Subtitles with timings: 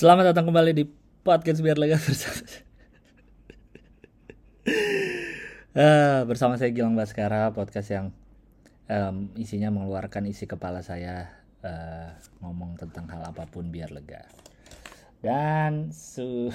[0.00, 0.88] Selamat datang kembali di
[1.20, 2.40] podcast biar lega bersama
[5.76, 8.06] uh, bersama saya Gilang Baskara podcast yang
[8.88, 11.28] um, isinya mengeluarkan isi kepala saya
[11.60, 14.24] uh, ngomong tentang hal apa pun biar lega.
[15.20, 16.48] Dan su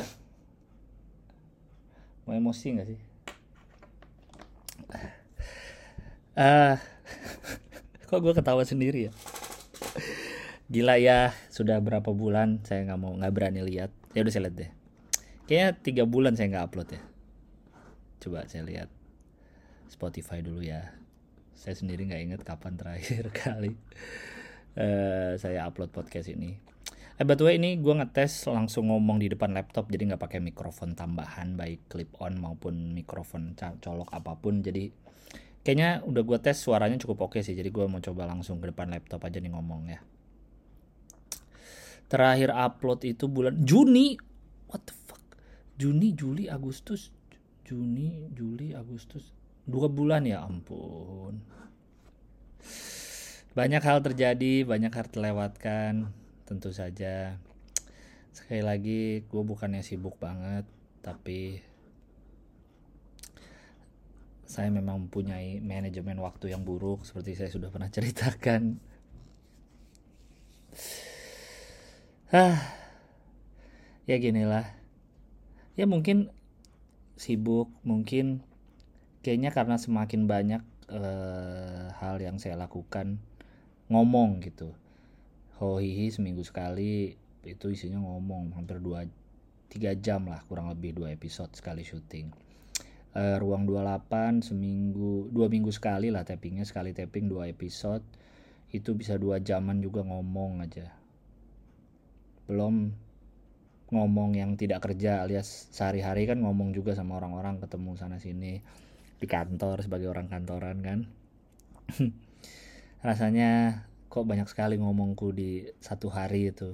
[2.26, 3.00] mau emosi nggak sih?
[6.34, 6.82] Uh,
[8.10, 9.14] kok gue ketawa sendiri ya
[10.66, 13.94] gila ya sudah berapa bulan saya nggak mau nggak berani lihat.
[14.18, 14.72] Ya udah saya lihat deh.
[15.46, 17.02] Kayaknya tiga bulan saya nggak upload ya.
[18.18, 18.90] Coba saya lihat
[19.94, 20.98] Spotify dulu ya.
[21.54, 23.78] Saya sendiri nggak inget kapan terakhir kali
[24.78, 26.58] uh, saya upload podcast ini.
[27.16, 31.56] Eh by ini gue ngetes langsung ngomong di depan laptop jadi nggak pakai mikrofon tambahan
[31.56, 34.66] baik clip on maupun mikrofon colok apa pun.
[34.66, 34.90] Jadi
[35.62, 37.54] kayaknya udah gue tes suaranya cukup oke sih.
[37.54, 40.02] Jadi gue mau coba langsung ke depan laptop aja nih ngomong ya
[42.08, 44.18] terakhir upload itu bulan Juni.
[44.70, 45.22] What the fuck?
[45.76, 47.16] Juni Juli Agustus
[47.66, 49.34] Juni Juli Agustus.
[49.66, 51.42] Dua bulan ya ampun.
[53.58, 56.14] Banyak hal terjadi banyak hal terlewatkan
[56.46, 57.42] tentu saja.
[58.30, 60.70] Sekali lagi gue bukannya sibuk banget
[61.02, 61.58] tapi
[64.46, 68.78] saya memang mempunyai manajemen waktu yang buruk seperti saya sudah pernah ceritakan
[72.34, 72.58] ah
[74.10, 74.66] ya gini lah
[75.78, 76.34] ya mungkin
[77.14, 78.42] sibuk mungkin
[79.22, 83.18] kayaknya karena semakin banyak uh, hal yang saya lakukan
[83.90, 84.74] ngomong gitu.
[85.62, 87.16] Hohihi seminggu sekali
[87.46, 89.06] itu isinya ngomong hampir dua
[89.70, 92.30] tiga jam lah kurang lebih dua episode sekali syuting.
[93.16, 98.04] Uh, ruang 28 seminggu dua minggu sekali lah tappingnya sekali tapping dua episode
[98.76, 100.92] itu bisa dua jaman juga ngomong aja
[102.46, 102.94] belum
[103.94, 108.66] ngomong yang tidak kerja alias sehari-hari kan ngomong juga sama orang-orang ketemu sana sini
[109.22, 111.00] di kantor sebagai orang kantoran kan.
[113.08, 116.74] Rasanya kok banyak sekali ngomongku di satu hari itu.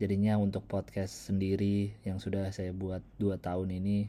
[0.00, 4.08] Jadinya untuk podcast sendiri yang sudah saya buat dua tahun ini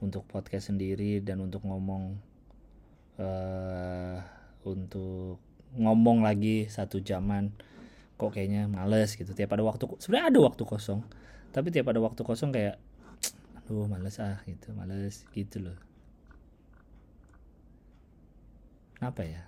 [0.00, 2.18] untuk podcast sendiri dan untuk ngomong
[3.20, 4.18] uh,
[4.66, 5.38] untuk
[5.76, 7.54] ngomong lagi satu jaman
[8.20, 9.32] kok kayaknya males gitu.
[9.32, 11.00] Tiap ada waktu sebenarnya ada waktu kosong
[11.50, 12.78] tapi tiap ada waktu kosong kayak
[13.64, 15.78] aduh males ah gitu males gitu loh.
[19.00, 19.42] Kenapa ya?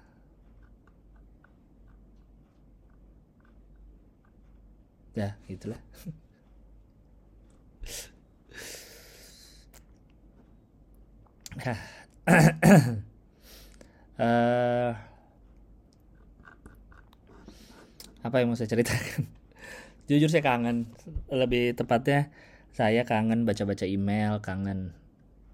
[5.12, 5.78] Ya gitulah.
[14.19, 14.94] Uh,
[18.22, 19.27] apa yang mau saya ceritakan?
[20.09, 20.91] Jujur saya kangen.
[21.27, 22.31] Lebih tepatnya
[22.71, 24.97] saya kangen baca-baca email kangen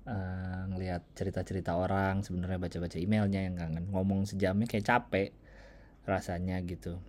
[0.06, 3.88] uh, ngelihat cerita-cerita orang sebenarnya baca-baca emailnya yang kangen.
[3.88, 5.32] Ngomong sejamnya kayak capek
[6.04, 7.00] rasanya gitu.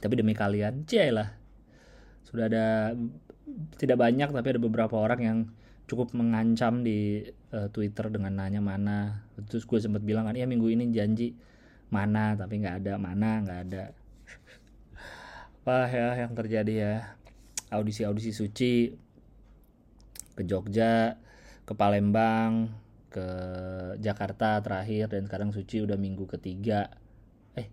[0.00, 1.28] Tapi demi kalian lah.
[2.24, 2.92] Sudah ada
[3.80, 5.38] tidak banyak tapi ada beberapa orang yang
[5.90, 7.24] cukup mengancam di
[7.56, 9.24] uh, Twitter dengan nanya mana.
[9.48, 11.34] Terus gue sempat bilang kan ya minggu ini janji
[11.90, 13.82] mana tapi nggak ada mana nggak ada
[15.60, 16.94] apa ya yang terjadi ya?
[17.68, 18.88] Audisi-audisi suci
[20.32, 21.20] ke Jogja
[21.68, 22.72] ke Palembang
[23.12, 23.26] ke
[24.00, 26.88] Jakarta terakhir dan sekarang suci udah minggu ketiga.
[27.52, 27.68] Eh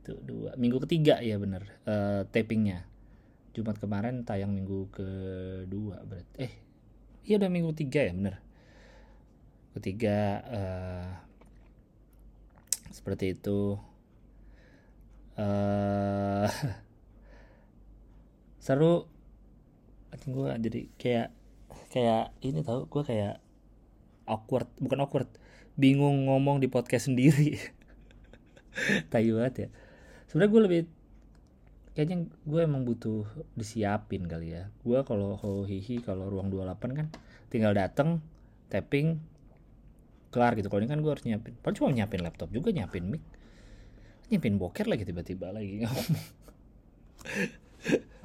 [0.00, 2.88] itu dua minggu ketiga ya bener uh, tapingnya.
[3.52, 6.52] Jumat kemarin tayang minggu kedua berarti eh
[7.28, 8.40] iya udah minggu tiga ya bener.
[9.76, 10.18] Ketiga
[10.48, 11.10] uh,
[12.88, 13.76] seperti itu.
[15.36, 16.48] Uh,
[18.68, 19.08] seru.
[20.12, 21.28] Anjing gue jadi kayak
[21.88, 23.40] kayak ini tau gue kayak
[24.28, 25.28] awkward bukan awkward
[25.80, 27.56] bingung ngomong di podcast sendiri.
[29.12, 29.68] Tayu banget ya.
[30.28, 30.80] Sebenarnya gue lebih
[31.96, 33.24] kayaknya gue emang butuh
[33.56, 34.68] disiapin kali ya.
[34.84, 37.06] Gue kalau hihi kalau ruang 28 kan
[37.48, 38.20] tinggal dateng
[38.68, 39.16] tapping
[40.28, 40.68] kelar gitu.
[40.68, 43.24] Kalau ini kan gue harus nyiapin paling cuma nyiapin laptop juga nyiapin mic
[44.28, 46.20] nyiapin boker lagi tiba-tiba lagi ngomong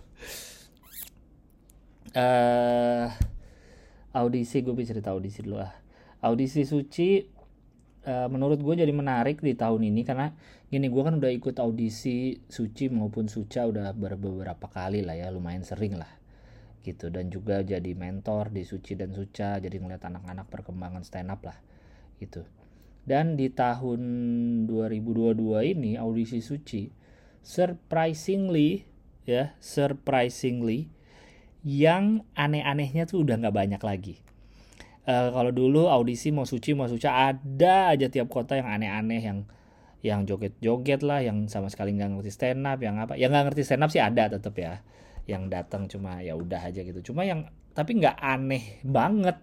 [2.14, 3.08] uh,
[4.14, 5.74] audisi gue bisa cerita audisi dulu lah.
[6.24, 7.26] Audisi suci
[8.08, 10.32] uh, menurut gue jadi menarik di tahun ini karena
[10.70, 15.66] gini gue kan udah ikut audisi suci maupun suca udah beberapa kali lah ya lumayan
[15.66, 16.10] sering lah
[16.86, 17.10] gitu.
[17.10, 21.58] Dan juga jadi mentor di suci dan suca jadi ngeliat anak-anak perkembangan stand up lah
[22.22, 22.46] gitu.
[23.04, 24.00] Dan di tahun
[24.64, 26.88] 2022 ini audisi suci
[27.44, 28.88] surprisingly
[29.28, 30.88] ya surprisingly
[31.64, 34.16] yang aneh-anehnya tuh udah nggak banyak lagi.
[35.04, 39.40] Uh, kalau dulu audisi mau suci mau suci ada aja tiap kota yang aneh-aneh yang
[40.04, 43.16] yang joget-joget lah yang sama sekali nggak ngerti stand up yang apa.
[43.16, 44.84] Yang nggak ngerti stand up sih ada tetap ya.
[45.28, 47.12] Yang datang cuma ya udah aja gitu.
[47.12, 49.40] Cuma yang tapi nggak aneh banget.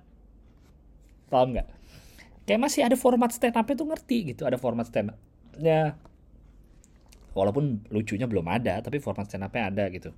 [1.33, 1.69] Paham nggak?
[2.45, 4.45] Kayak masih ada format stand up itu ngerti gitu.
[4.45, 5.19] Ada format stand up
[5.59, 5.95] ya
[7.35, 10.11] walaupun lucunya belum ada tapi format stand upnya ada gitu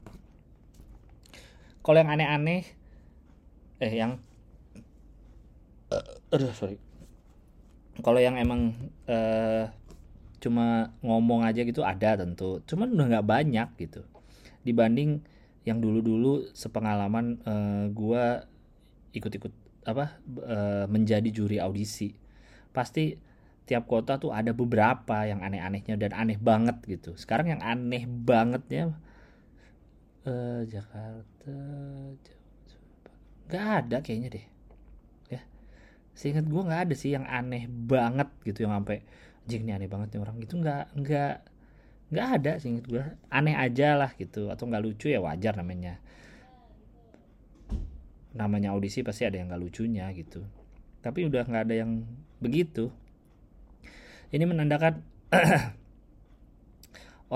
[1.83, 2.63] kalau yang aneh-aneh
[3.83, 4.23] eh yang
[5.91, 6.79] uh, aduh sorry.
[8.01, 8.73] Kalau yang emang
[9.11, 9.69] uh,
[10.41, 12.65] cuma ngomong aja gitu ada tentu.
[12.65, 14.03] Cuman udah nggak banyak gitu.
[14.65, 15.21] Dibanding
[15.69, 18.47] yang dulu-dulu sepengalaman uh, gua
[19.13, 19.53] ikut-ikut
[19.85, 22.15] apa uh, menjadi juri audisi.
[22.73, 23.19] Pasti
[23.63, 27.15] tiap kota tuh ada beberapa yang aneh-anehnya dan aneh banget gitu.
[27.15, 28.95] Sekarang yang aneh bangetnya
[30.27, 31.57] uh, Jakarta
[33.53, 34.47] nggak ada kayaknya deh.
[35.29, 35.43] Ya.
[36.17, 39.05] Seingat gue nggak ada sih yang aneh banget gitu yang sampai
[39.45, 40.37] jing ini aneh banget nih orang.
[40.41, 41.35] Gitu nggak nggak
[42.13, 46.01] nggak ada sih gue aneh aja lah gitu atau nggak lucu ya wajar namanya.
[48.33, 50.41] Namanya audisi pasti ada yang nggak lucunya gitu.
[51.05, 52.09] Tapi udah nggak ada yang
[52.41, 52.89] begitu.
[54.33, 55.05] Ini menandakan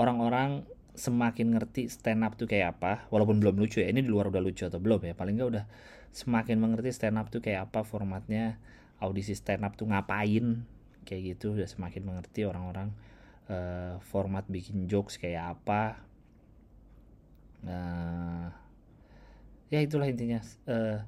[0.01, 0.65] orang-orang
[0.97, 4.41] semakin ngerti stand up tuh kayak apa walaupun belum lucu ya ini di luar udah
[4.41, 5.65] lucu atau belum ya paling nggak udah
[6.09, 8.57] semakin mengerti stand up tuh kayak apa formatnya
[8.97, 10.65] audisi stand up tuh ngapain
[11.07, 12.91] kayak gitu udah semakin mengerti orang-orang
[13.47, 16.03] uh, format bikin jokes kayak apa.
[17.63, 18.51] Uh,
[19.71, 21.03] ya itulah intinya uh,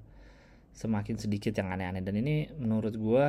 [0.72, 2.04] semakin sedikit yang aneh-aneh.
[2.04, 3.26] Dan ini menurut gue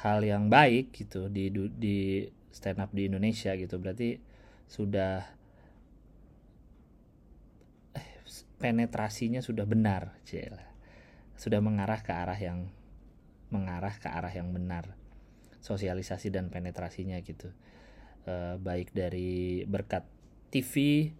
[0.00, 3.76] hal yang baik gitu di di stand up di Indonesia gitu.
[3.76, 4.16] Berarti
[4.66, 5.20] sudah
[7.92, 8.08] eh,
[8.62, 10.72] penetrasinya sudah benar cila
[11.42, 12.70] sudah mengarah ke arah yang
[13.50, 14.94] mengarah ke arah yang benar.
[15.58, 17.50] Sosialisasi dan penetrasinya gitu.
[18.22, 20.06] E, baik dari berkat
[20.54, 21.10] TV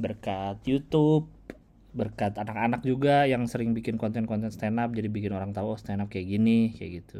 [0.00, 1.28] berkat YouTube
[1.92, 6.00] berkat anak-anak juga yang sering bikin konten-konten stand up jadi bikin orang tahu oh, stand
[6.00, 7.18] up kayak gini kayak gitu.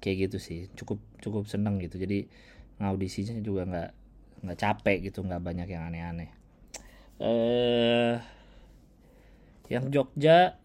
[0.00, 0.60] Kayak gitu sih.
[0.72, 2.00] Cukup cukup seneng gitu.
[2.00, 2.24] Jadi
[2.80, 3.90] ngaudisinya juga nggak
[4.48, 6.45] nggak capek gitu nggak banyak yang aneh-aneh
[7.16, 8.20] eh
[9.72, 10.60] yang Jogja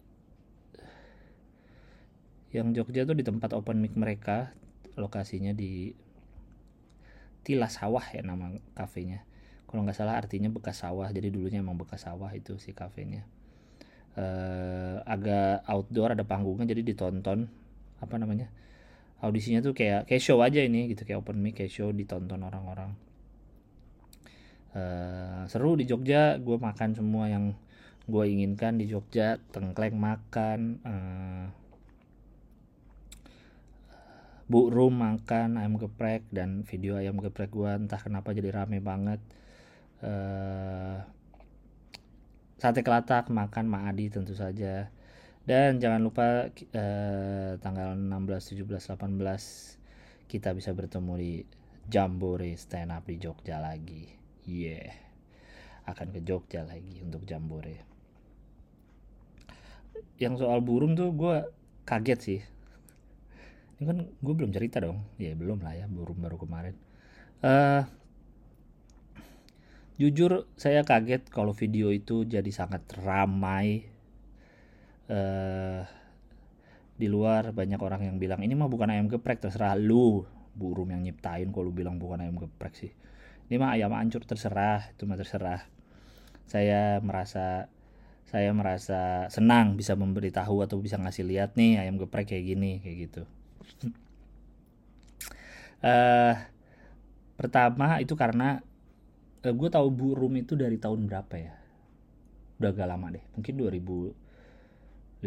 [2.52, 4.52] yang Jogja tuh di tempat open mic mereka
[5.00, 5.96] lokasinya di
[7.42, 9.26] Tilas Sawah ya nama kafenya.
[9.66, 13.24] Kalau nggak salah artinya bekas sawah jadi dulunya emang bekas sawah itu si kafenya.
[14.12, 17.48] Uh, agak outdoor ada panggungnya jadi ditonton
[17.96, 18.52] apa namanya
[19.24, 22.92] audisinya tuh kayak kayak show aja ini gitu kayak open mic kayak show ditonton orang-orang
[24.76, 26.36] uh, seru di Jogja.
[26.40, 27.56] Gue makan semua yang
[28.04, 29.40] gue inginkan di Jogja.
[29.52, 31.46] Tengkleng makan uh,
[34.52, 39.16] Bu Rum makan ayam geprek dan video ayam geprek gua entah kenapa jadi rame banget.
[40.04, 41.00] Uh,
[42.60, 44.92] sate kelatak makan Adi tentu saja.
[45.48, 51.34] Dan jangan lupa uh, tanggal 16 17 18 kita bisa bertemu di
[51.88, 55.02] Jambore stand up di Jogja lagi yeah
[55.86, 57.82] akan ke Jogja lagi untuk Jambore.
[60.18, 61.36] Yang soal burung tuh gue
[61.82, 62.40] kaget sih.
[63.78, 65.02] Ini kan gue belum cerita dong.
[65.18, 66.74] Ya belum lah ya baru baru kemarin.
[67.42, 67.82] Uh,
[69.98, 73.90] jujur saya kaget kalau video itu jadi sangat ramai.
[75.10, 75.82] Uh,
[76.94, 80.22] di luar banyak orang yang bilang ini mah bukan ayam geprek terserah lu
[80.54, 82.94] burung yang nyiptain kalau lu bilang bukan ayam geprek sih
[83.50, 85.66] ini mah ayam ancur terserah itu mah terserah.
[86.46, 87.72] Saya merasa
[88.32, 92.96] saya merasa senang bisa memberitahu atau bisa ngasih lihat nih ayam geprek kayak gini kayak
[93.10, 93.22] gitu.
[95.82, 96.38] Uh,
[97.34, 98.62] pertama itu karena
[99.42, 101.54] uh, eh, gue tahu Bu Rum itu dari tahun berapa ya?
[102.62, 105.26] Udah agak lama deh mungkin 2015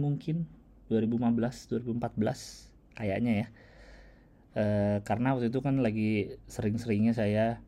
[0.00, 0.48] mungkin.
[0.88, 3.46] 2015 2014 kayaknya ya
[4.54, 7.60] uh, karena waktu itu kan lagi sering-seringnya saya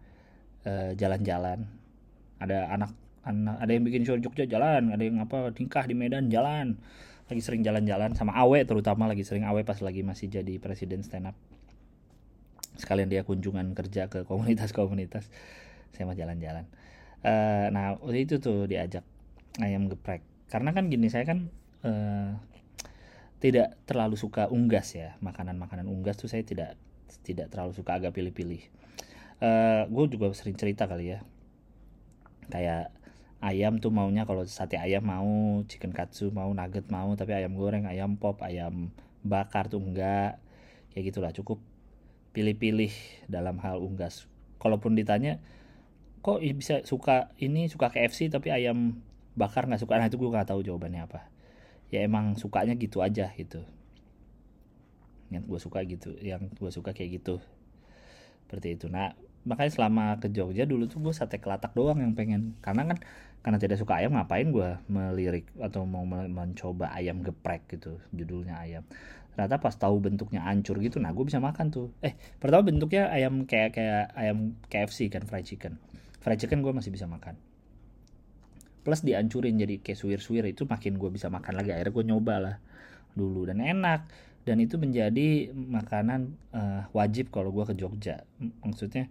[0.99, 1.62] jalan-jalan.
[1.62, 2.90] Uh, ada anak
[3.23, 4.90] anak ada yang bikin show Jogja jalan.
[4.90, 6.78] Ada yang apa tingkah di Medan jalan.
[7.26, 11.31] Lagi sering jalan-jalan sama Awe terutama lagi sering Awe pas lagi masih jadi presiden stand
[11.31, 11.37] up
[12.76, 15.33] sekalian dia kunjungan kerja ke komunitas-komunitas
[15.97, 16.69] saya mau jalan-jalan.
[17.25, 19.02] Uh, nah waktu itu tuh diajak
[19.59, 20.21] ayam geprek.
[20.52, 21.49] Karena kan gini saya kan
[21.83, 22.37] uh,
[23.37, 25.14] tidak terlalu suka unggas ya.
[25.21, 26.76] Makanan-makanan unggas tuh saya tidak
[27.23, 28.62] tidak terlalu suka agak pilih-pilih.
[29.37, 31.21] Uh, gue juga sering cerita kali ya.
[32.49, 32.95] Kayak
[33.45, 37.85] ayam tuh maunya kalau sate ayam mau chicken katsu mau nugget mau tapi ayam goreng
[37.85, 38.90] ayam pop ayam
[39.21, 40.40] bakar tuh enggak.
[40.95, 41.61] Kayak gitulah cukup
[42.33, 42.93] pilih-pilih
[43.28, 44.25] dalam hal unggas.
[44.57, 45.45] Kalaupun ditanya
[46.25, 49.05] kok bisa suka ini suka KFC tapi ayam
[49.37, 50.00] bakar nggak suka?
[50.00, 51.36] Nah itu gue nggak tahu jawabannya apa
[51.90, 53.62] ya emang sukanya gitu aja gitu.
[55.31, 57.43] Yang gue suka gitu yang gue suka kayak gitu.
[58.47, 58.87] Seperti itu.
[58.90, 59.14] Nah
[59.47, 62.59] makanya selama ke Jogja dulu tuh gue sate kelatak doang yang pengen.
[62.62, 62.99] Karena kan
[63.43, 68.83] karena tidak suka ayam ngapain gue melirik atau mau mencoba ayam geprek gitu judulnya ayam.
[69.37, 71.95] Ternyata pas tahu bentuknya hancur gitu nah gue bisa makan tuh.
[72.02, 75.78] Eh pertama bentuknya ayam kayak kayak ayam KFC kan fried chicken.
[76.19, 77.38] Fried chicken gue masih bisa makan
[78.87, 81.75] plus dihancurin jadi kayak suwir-suwir itu makin gue bisa makan lagi.
[81.75, 82.57] Akhirnya gue nyoba lah
[83.19, 84.07] dulu dan enak.
[84.47, 88.23] Dan itu menjadi makanan uh, wajib kalau gue ke Jogja.
[88.62, 89.11] Maksudnya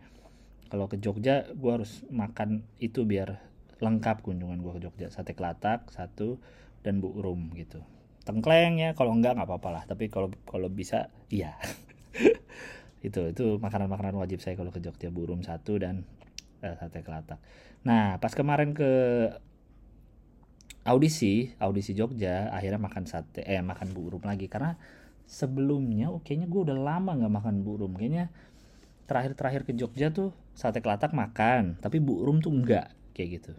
[0.72, 3.44] kalau ke Jogja gue harus makan itu biar
[3.84, 5.12] lengkap kunjungan gue ke Jogja.
[5.12, 6.40] Sate kelatak satu
[6.88, 7.84] dan bu rum gitu.
[8.24, 9.84] Tengkleng ya kalau enggak nggak apa-apa lah.
[9.84, 11.60] Tapi kalau kalau bisa iya.
[13.06, 15.12] Itu itu makanan-makanan wajib saya kalau ke Jogja.
[15.12, 16.08] Bu rum satu dan
[16.64, 17.44] uh, sate kelatak.
[17.84, 18.88] Nah pas kemarin ke
[20.86, 24.46] audisi audisi Jogja akhirnya makan sate eh makan bu rum lagi.
[24.46, 24.78] Karena
[25.26, 28.30] sebelumnya oh, kayaknya gue udah lama nggak makan bu rum kayaknya
[29.10, 33.54] terakhir-terakhir ke Jogja tuh sate kelatak makan tapi bu rum tuh enggak kayak gitu.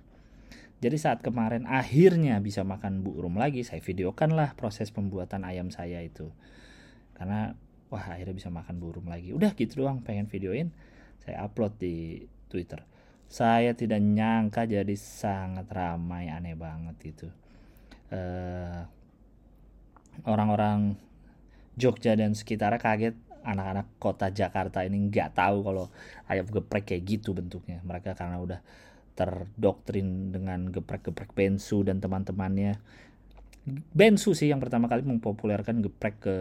[0.77, 5.75] Jadi saat kemarin akhirnya bisa makan bu rum lagi saya videokan lah proses pembuatan ayam
[5.75, 6.31] saya itu.
[7.17, 7.57] Karena
[7.91, 9.35] wah akhirnya bisa makan bu rum lagi.
[9.35, 10.71] Udah gitu doang pengen videoin
[11.27, 12.87] saya upload di twitter
[13.27, 17.29] saya tidak nyangka jadi sangat ramai aneh banget itu.
[18.07, 18.87] Uh,
[20.25, 20.95] orang-orang
[21.77, 23.17] Jogja dan sekitarnya kaget
[23.47, 25.87] anak-anak kota Jakarta ini nggak tahu kalau
[26.27, 27.83] ayam geprek kayak gitu bentuknya.
[27.85, 28.61] Mereka karena udah
[29.17, 32.79] terdoktrin dengan geprek-geprek Bensu dan teman-temannya.
[33.93, 36.37] Bensu sih yang pertama kali mempopulerkan geprek ke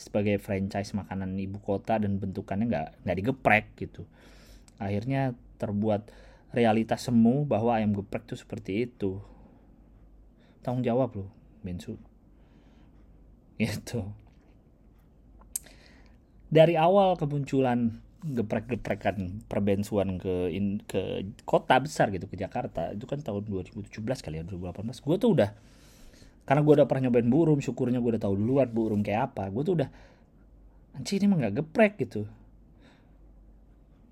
[0.00, 4.08] sebagai franchise makanan ibu kota dan bentukannya nggak nggak digeprek gitu.
[4.80, 6.08] Akhirnya terbuat
[6.56, 9.20] realitas semu bahwa ayam geprek itu seperti itu.
[10.64, 12.00] Tanggung jawab loh Bensu.
[13.60, 14.00] Gitu.
[16.48, 23.24] Dari awal kemunculan geprek-geprekan perbensuan ke in, ke kota besar gitu ke Jakarta itu kan
[23.24, 25.50] tahun 2017 kali ya 2018 gue tuh udah
[26.44, 29.62] karena gue udah pernah nyobain burung syukurnya gue udah tahu duluan burung kayak apa gue
[29.64, 29.88] tuh udah
[31.00, 32.28] anjir ini mah nggak geprek gitu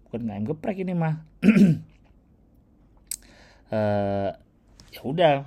[0.09, 1.21] bukan nggak geprek ini mah.
[3.69, 4.33] Uh,
[4.95, 5.45] ya udah.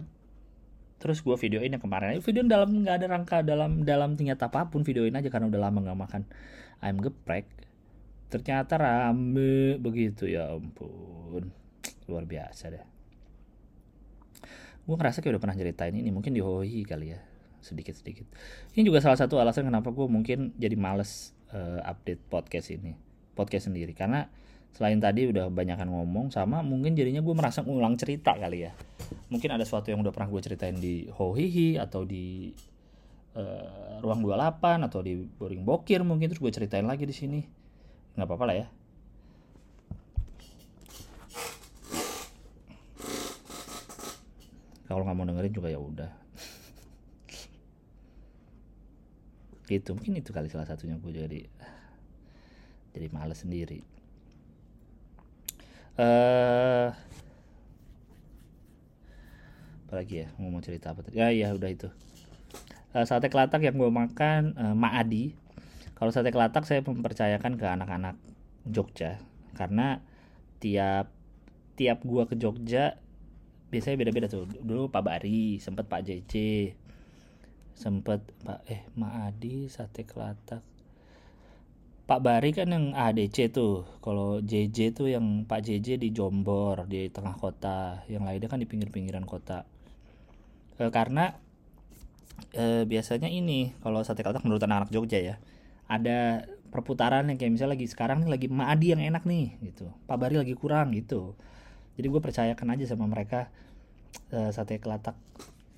[1.01, 2.21] Terus gue videoin yang kemarin.
[2.21, 5.81] Video dalam nggak ada rangka dalam dalam tingkat apa pun videoin aja karena udah lama
[5.81, 6.21] nggak makan.
[6.77, 7.49] Ayam geprek
[8.31, 11.49] ternyata rame begitu ya ampun.
[12.05, 12.85] Luar biasa deh.
[14.85, 17.19] Gue ngerasa kayak udah pernah ceritain ini mungkin di Hoi kali ya.
[17.65, 18.25] Sedikit sedikit
[18.77, 22.93] ini juga salah satu alasan kenapa gue mungkin jadi males uh, update podcast ini.
[23.33, 23.97] Podcast sendiri.
[23.97, 24.29] Karena
[24.71, 28.71] selain tadi udah banyakan ngomong sama mungkin jadinya gue merasa ngulang cerita kali ya.
[29.27, 32.51] Mungkin ada sesuatu yang udah pernah gue ceritain di Hohihi atau di
[33.35, 37.39] uh, ruang 28 atau di boring bokir mungkin terus gue ceritain lagi di sini.
[38.15, 38.67] Nggak apa-apa lah ya.
[44.87, 46.11] Kalau nggak mau dengerin juga ya udah.
[49.67, 51.41] Gitu mungkin itu kali salah satunya gue jadi
[52.91, 53.90] jadi males sendiri
[56.01, 56.89] eh
[59.86, 60.27] apalagi ya?
[60.39, 61.20] Mau cerita apa tadi?
[61.20, 61.91] Ya ya udah itu.
[62.91, 65.36] Uh, sate kelatak yang gue makan uh, Adi.
[65.96, 68.17] kalau sate kelatak saya mempercayakan ke anak-anak
[68.65, 69.22] Jogja.
[69.53, 70.01] Karena
[70.58, 71.13] tiap
[71.77, 72.98] tiap gua ke Jogja
[73.70, 74.50] biasanya beda-beda tuh.
[74.50, 76.34] Dulu Pak Bari sempet Pak JJ
[77.72, 80.62] sempet Pak eh Adi sate kelatak
[82.11, 83.87] Pak Bari kan yang ADC tuh.
[84.03, 88.03] Kalau JJ tuh yang Pak JJ di Jombor di tengah kota.
[88.11, 89.63] Yang lainnya kan di pinggir-pinggiran kota.
[90.75, 91.39] E, karena
[92.51, 95.35] e, biasanya ini kalau sate kelatak menurut anak-anak Jogja ya
[95.87, 99.87] ada perputaran yang kayak misalnya lagi sekarang nih lagi Maadi yang enak nih gitu.
[100.03, 101.39] Pak Bari lagi kurang gitu.
[101.95, 103.47] Jadi gue percayakan aja sama mereka
[104.35, 105.15] e, sate kelatak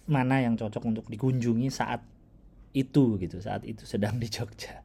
[0.09, 2.01] mana yang cocok untuk dikunjungi saat
[2.73, 3.37] itu gitu.
[3.37, 4.81] Saat itu sedang di Jogja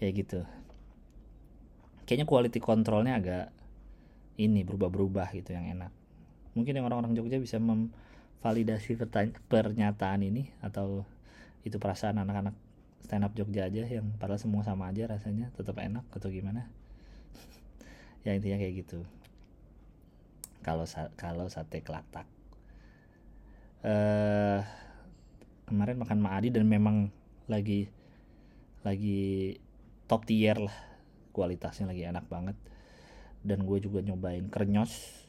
[0.00, 0.40] kayak gitu.
[2.06, 3.50] Kayaknya quality controlnya agak
[4.36, 5.92] ini berubah-berubah gitu yang enak.
[6.54, 7.92] Mungkin yang orang-orang Jogja bisa mem
[8.44, 8.94] validasi
[9.50, 11.02] pernyataan ini atau
[11.66, 12.54] itu perasaan anak-anak
[13.02, 16.68] stand up Jogja aja yang padahal semua sama aja rasanya tetap enak atau gimana?
[18.26, 19.06] Ya intinya kayak gitu.
[20.66, 20.82] Kalau
[21.14, 22.26] kalau sate kelatak.
[23.86, 24.60] Eh
[25.66, 27.10] kemarin makan Maadi dan memang
[27.46, 27.86] lagi
[28.82, 29.54] lagi
[30.06, 30.76] top tier lah.
[31.30, 32.56] Kualitasnya lagi enak banget.
[33.46, 35.26] Dan gue juga nyobain krenyos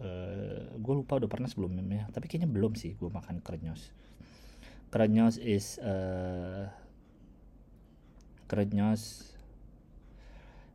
[0.00, 3.92] uh, gue lupa udah pernah sebelumnya tapi kayaknya belum sih gue makan krenyos
[4.88, 6.72] krenyos is uh,
[8.48, 9.36] krenyos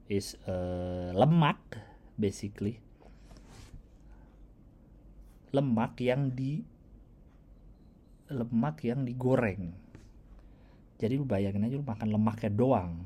[0.06, 1.58] is uh, lemak
[2.14, 2.78] basically.
[5.54, 6.62] Lemak yang di
[8.30, 9.74] lemak yang digoreng.
[10.98, 13.06] Jadi lu bayangin aja lu makan lemaknya doang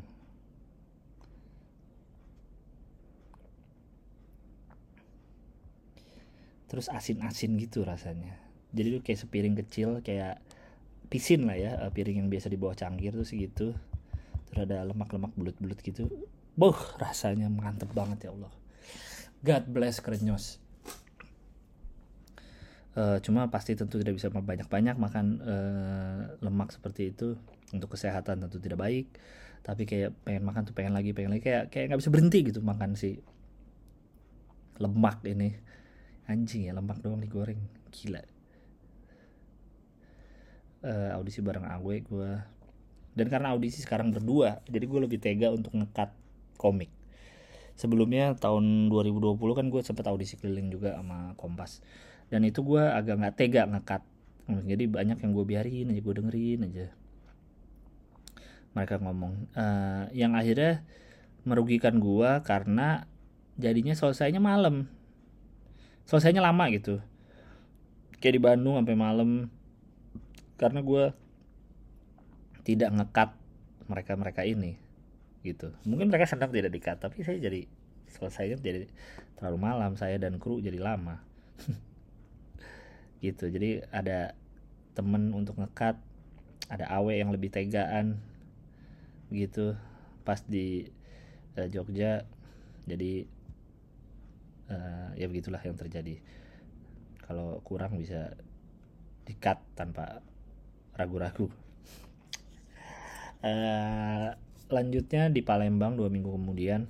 [6.67, 8.35] terus asin-asin gitu rasanya.
[8.75, 10.43] Jadi lu kayak sepiring kecil kayak
[11.07, 13.67] pisin lah ya eh, piring yang biasa di bawah cangkir tuh segitu.
[14.51, 16.11] Terus ada lemak-lemak bulut-bulut gitu.
[16.59, 18.51] Boh rasanya mantep banget ya Allah.
[19.43, 20.59] God bless krenyos.
[22.97, 27.37] Uh, cuma pasti tentu tidak bisa banyak-banyak makan uh, lemak seperti itu.
[27.69, 29.05] Untuk kesehatan tentu tidak baik.
[29.61, 31.45] Tapi kayak pengen makan tuh pengen lagi pengen lagi.
[31.45, 33.21] Kayak kayak nggak bisa berhenti gitu makan si
[34.81, 35.57] lemak ini
[36.27, 38.21] anjing ya lemak doang digoreng gila.
[40.85, 42.31] Uh, audisi bareng Awe gue
[43.17, 46.13] dan karena audisi sekarang berdua jadi gue lebih tega untuk ngekat
[46.59, 46.93] komik.
[47.73, 51.81] Sebelumnya tahun 2020 kan gue sempet audisi keliling juga sama Kompas.
[52.27, 54.01] Dan itu gue agak nggak tega ngekat
[54.47, 56.87] jadi banyak yang gue biarin aja gue dengerin aja.
[58.71, 60.87] Mereka ngomong uh, yang akhirnya
[61.43, 63.07] merugikan gue karena
[63.59, 64.87] jadinya selesainya malam
[66.07, 67.03] selesainya lama gitu.
[68.23, 69.51] Kayak di Bandung sampai malam.
[70.57, 71.13] Karena gue
[72.65, 73.29] tidak ngekat
[73.85, 74.79] mereka mereka ini
[75.45, 75.69] gitu.
[75.85, 77.69] Mungkin mereka senang tidak dikat tapi saya jadi
[78.09, 78.89] selesainya jadi
[79.37, 79.93] terlalu malam.
[79.99, 81.21] Saya dan kru jadi lama.
[83.17, 83.49] Gitu.
[83.49, 84.37] Jadi ada
[84.93, 85.97] temen untuk ngekat
[86.67, 88.19] ada awe yang lebih tegaan
[89.31, 89.75] gitu.
[90.23, 90.87] Pas di
[91.57, 92.27] uh, Jogja
[92.87, 93.27] jadi
[94.71, 96.19] uh, ya begitulah yang terjadi.
[97.23, 98.35] Kalau kurang bisa
[99.27, 100.23] dikat tanpa
[100.95, 101.51] ragu-ragu.
[103.43, 104.31] Uh,
[104.75, 106.87] lanjutnya di Palembang dua minggu kemudian.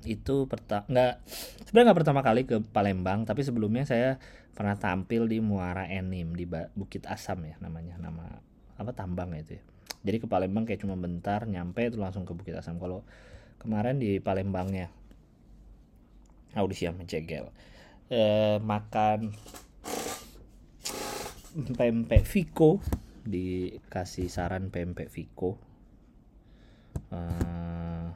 [0.00, 1.14] Itu pertama nggak
[1.68, 4.16] sebenarnya nggak pertama kali ke Palembang tapi sebelumnya saya
[4.56, 8.40] pernah tampil di Muara Enim di Bukit Asam ya namanya nama
[8.80, 9.62] apa tambang itu ya.
[10.00, 12.80] Jadi ke Palembang kayak cuma bentar nyampe itu langsung ke Bukit Asam.
[12.80, 13.04] Kalau
[13.60, 14.88] kemarin di Palembangnya
[16.54, 17.50] audisi yang mencegel
[18.10, 19.34] eh, makan
[21.78, 22.78] pempek Viko
[23.26, 25.58] dikasih saran pempek Viko
[27.10, 28.10] uh,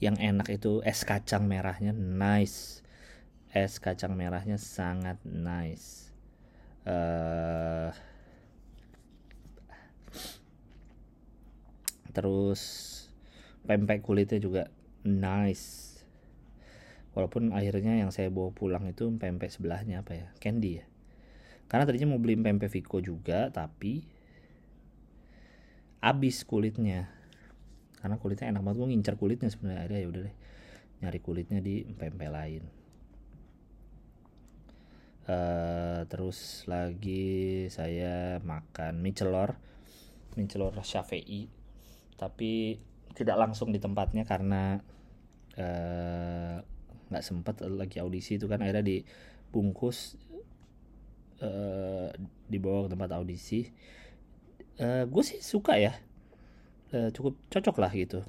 [0.00, 2.80] yang enak itu es kacang merahnya nice.
[3.52, 6.08] Es kacang merahnya sangat nice.
[6.88, 7.92] Uh,
[12.16, 12.60] terus
[13.68, 14.72] pempek kulitnya juga
[15.04, 15.98] nice.
[17.10, 20.84] Walaupun akhirnya yang saya bawa pulang itu pempek sebelahnya apa ya candy ya.
[21.66, 24.02] Karena tadinya mau beli pempek Vico juga tapi
[26.00, 27.10] habis kulitnya.
[28.00, 29.82] Karena kulitnya enak banget gue ngincar kulitnya sebenarnya.
[29.86, 30.36] Ada ya udah deh
[31.00, 32.64] nyari kulitnya di pempek lain.
[35.30, 39.54] Uh, terus lagi saya makan mie celor
[40.34, 41.46] mie celor Syafi'i
[42.18, 42.82] tapi
[43.14, 44.78] tidak langsung di tempatnya karena
[45.58, 46.56] eh,
[47.10, 50.14] nggak uh, sempat lagi audisi itu kan akhirnya dibungkus
[51.42, 52.08] uh,
[52.46, 53.66] dibawa ke tempat audisi.
[54.80, 55.92] Uh, gue sih suka ya.
[56.90, 58.22] Uh, cukup cocok lah gitu.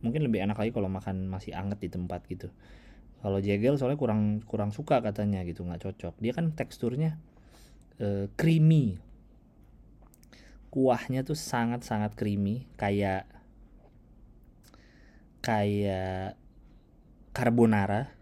[0.00, 2.48] Mungkin lebih enak lagi kalau makan masih anget di tempat gitu.
[3.20, 6.14] Kalau jegel soalnya kurang kurang suka katanya gitu nggak cocok.
[6.22, 7.20] Dia kan teksturnya
[8.00, 8.96] uh, creamy.
[10.70, 13.26] Kuahnya tuh sangat sangat creamy kayak
[15.40, 16.36] kayak
[17.32, 18.12] carbonara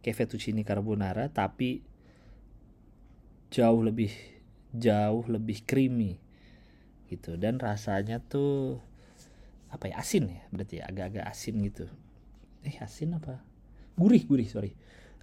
[0.00, 1.84] kayak fettuccine carbonara tapi
[3.52, 4.12] jauh lebih
[4.70, 6.22] jauh lebih creamy
[7.10, 7.34] gitu.
[7.34, 8.78] Dan rasanya tuh
[9.70, 11.86] apa ya asin ya berarti ya agak-agak asin gitu.
[12.62, 13.42] Eh asin apa?
[13.98, 14.72] Gurih gurih sorry.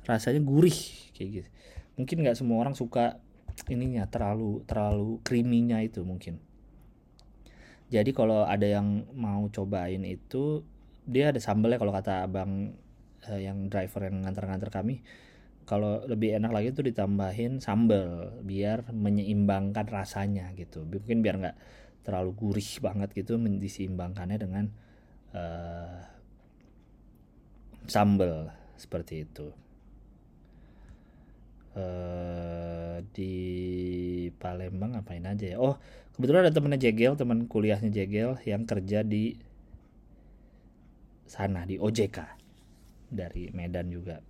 [0.03, 0.75] Rasanya gurih
[1.15, 1.49] kayak gitu.
[1.97, 3.23] Mungkin nggak semua orang suka
[3.71, 6.37] ininya terlalu terlalu creaminya itu mungkin
[7.87, 10.59] jadi kalau ada yang mau cobain itu
[11.07, 12.75] dia ada sambelnya kalau kata abang
[13.31, 14.99] eh, yang driver yang ngantar-ngantar kami.
[15.67, 20.83] Kalau lebih enak lagi tuh ditambahin sambal biar menyeimbangkan rasanya gitu.
[20.83, 21.57] Mungkin biar nggak
[22.07, 24.65] terlalu gurih banget gitu diseimbangkannya dengan
[25.35, 26.07] uh,
[27.87, 28.47] sambel
[28.79, 29.47] seperti itu.
[31.75, 33.35] Uh, di
[34.37, 35.57] Palembang ngapain aja ya?
[35.57, 35.75] Oh
[36.17, 39.37] kebetulan ada temennya Jegel teman kuliahnya Jegel yang kerja di
[41.27, 42.17] sana di OJK
[43.11, 44.23] dari Medan juga.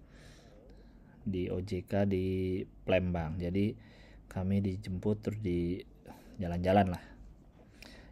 [1.27, 3.37] Di OJK di Palembang.
[3.37, 3.75] Jadi
[4.31, 5.79] kami dijemput terus di
[6.41, 7.03] jalan-jalan lah.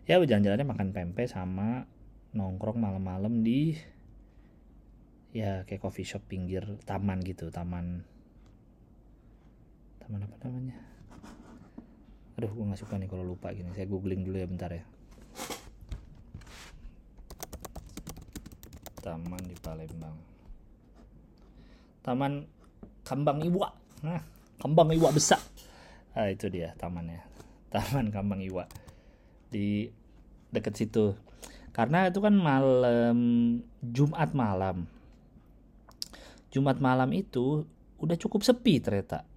[0.06, 1.90] Ya jalan-jalannya makan pempek sama
[2.36, 3.74] nongkrong malam-malam di
[5.36, 8.08] ya kayak coffee shop pinggir taman gitu taman
[10.00, 10.80] taman apa namanya
[12.36, 13.72] aduh gue nggak suka nih kalau lupa gini.
[13.72, 14.84] Saya googling dulu ya bentar ya.
[19.00, 20.18] Taman di Palembang.
[22.04, 22.34] Taman
[23.06, 23.70] Kambang Iwa.
[24.04, 24.22] Nah
[24.60, 25.40] Kambang Iwa besar.
[26.12, 27.24] Ah itu dia tamannya.
[27.74, 28.68] Taman Kambang Iwa.
[29.48, 29.88] Di
[30.52, 31.16] deket situ.
[31.76, 33.18] Karena itu kan malam
[33.84, 34.88] Jumat malam.
[36.52, 37.68] Jumat malam itu
[38.00, 39.28] udah cukup sepi ternyata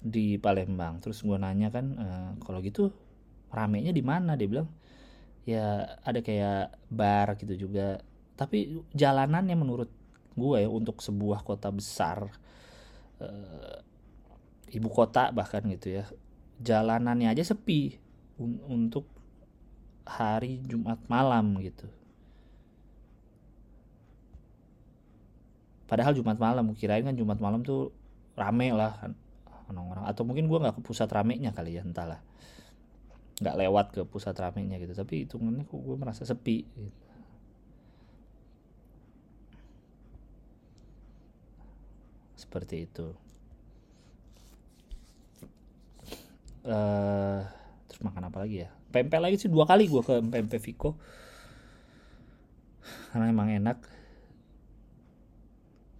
[0.00, 0.98] di Palembang.
[1.04, 2.08] Terus gue nanya kan, e,
[2.44, 2.92] kalau gitu
[3.52, 4.34] ramenya di mana?
[4.34, 4.68] Dia bilang
[5.48, 8.00] ya ada kayak bar gitu juga.
[8.36, 9.90] Tapi jalanannya menurut
[10.34, 12.32] gue ya untuk sebuah kota besar,
[13.20, 13.28] e,
[14.76, 16.04] ibu kota bahkan gitu ya,
[16.62, 17.98] jalanannya aja sepi
[18.40, 19.04] un untuk
[20.08, 21.86] hari Jumat malam gitu.
[25.90, 27.90] padahal Jumat malam kirain kan Jumat malam tuh
[28.38, 29.10] rame lah
[29.70, 32.18] orang-orang atau mungkin gue nggak ke pusat ramenya kali ya entahlah.
[33.40, 34.92] Nggak lewat ke pusat ramenya gitu.
[34.92, 37.00] Tapi hitungannya kok gue merasa sepi gitu.
[42.50, 43.06] seperti itu.
[46.66, 47.46] Uh,
[47.86, 48.74] terus makan apa lagi ya?
[48.90, 50.98] Pempek lagi sih dua kali gue ke pempek Viko
[53.14, 53.78] karena emang enak.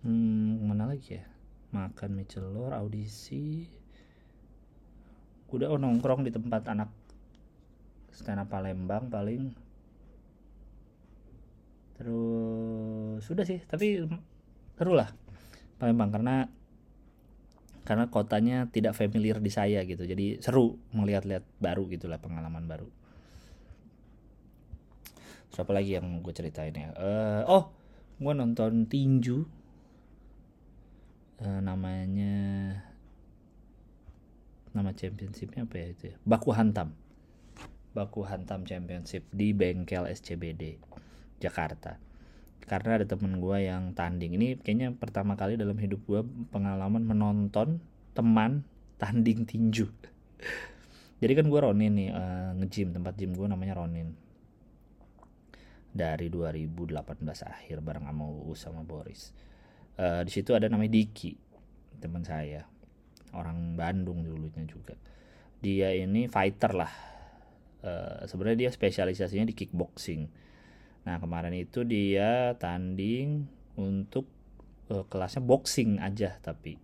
[0.03, 1.25] Hmm, mana lagi ya
[1.71, 3.67] makan mie celor audisi.
[5.51, 6.91] Udah oh, nongkrong di tempat anak
[8.15, 9.55] stand up Palembang paling.
[11.99, 14.03] Terus sudah sih tapi
[14.79, 15.11] seru lah
[15.77, 16.37] Palembang karena
[17.85, 20.07] karena kotanya tidak familiar di saya gitu.
[20.07, 22.87] Jadi seru melihat-lihat baru gitulah pengalaman baru.
[25.51, 26.95] Siapa lagi yang gue ceritain ya?
[26.95, 27.65] Uh, oh
[28.21, 29.60] gue nonton tinju
[31.41, 32.37] uh, namanya
[34.71, 36.17] nama championshipnya apa ya itu ya?
[36.23, 36.95] Baku hantam.
[37.91, 40.79] Baku hantam championship di bengkel SCBD
[41.43, 41.99] Jakarta.
[42.63, 44.39] Karena ada temen gue yang tanding.
[44.39, 46.23] Ini kayaknya pertama kali dalam hidup gue
[46.55, 47.83] pengalaman menonton
[48.15, 48.63] teman
[49.03, 49.91] tanding tinju.
[51.21, 52.95] Jadi kan gue Ronin nih uh, nge-gym.
[52.95, 54.15] Tempat gym gue namanya Ronin.
[55.91, 56.95] Dari 2018
[57.27, 59.50] akhir bareng sama Uus sama Boris
[60.01, 61.37] uh, di situ ada namanya Diki
[62.01, 62.65] teman saya.
[63.37, 64.97] Orang Bandung dulunya juga.
[65.61, 66.93] Dia ini fighter lah.
[67.81, 70.27] Uh, sebenarnya dia spesialisasinya di kickboxing.
[71.05, 73.45] Nah kemarin itu dia tanding
[73.77, 74.27] untuk
[74.91, 76.81] uh, kelasnya boxing aja tapi.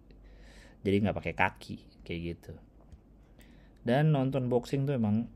[0.85, 1.77] Jadi nggak pakai kaki
[2.07, 2.55] kayak gitu.
[3.83, 5.27] Dan nonton boxing tuh emang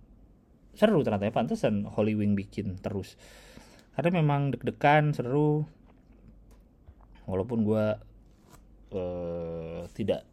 [0.75, 3.19] seru ternyata ya pantesan Holy bikin terus.
[3.91, 5.67] Karena memang deg-degan seru
[7.31, 7.85] walaupun gue
[8.99, 10.27] uh, tidak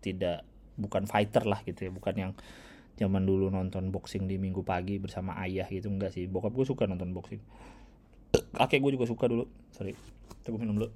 [0.00, 0.42] tidak
[0.78, 2.32] bukan fighter lah gitu ya bukan yang
[2.98, 6.26] zaman dulu nonton boxing di minggu pagi bersama ayah gitu enggak sih.
[6.26, 7.38] Bokap gue suka nonton boxing.
[8.58, 9.44] Kakek gue juga suka dulu.
[9.70, 9.94] Sorry
[10.48, 10.88] gue minum dulu.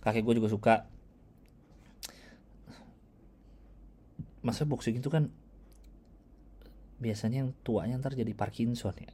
[0.00, 0.74] Kakek gue juga suka.
[4.40, 5.28] Masa boxing itu kan
[7.00, 9.12] biasanya yang tuanya ntar jadi Parkinson ya.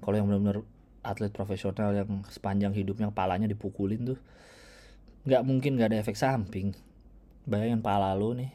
[0.00, 0.62] Kalau yang benar-benar
[1.04, 4.18] atlet profesional yang sepanjang hidupnya kepalanya dipukulin tuh
[5.28, 6.72] nggak mungkin nggak ada efek samping.
[7.44, 8.48] Bayangin pala lo nih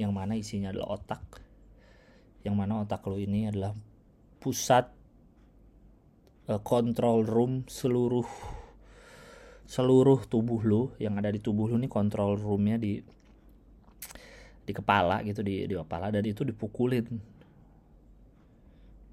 [0.00, 1.22] yang mana isinya adalah otak
[2.42, 3.70] yang mana otak lo ini adalah
[4.42, 4.90] pusat
[6.50, 8.26] uh, control room seluruh
[9.62, 12.98] seluruh tubuh lo yang ada di tubuh lo nih control roomnya di
[14.62, 17.06] di kepala gitu di di kepala dan itu dipukulin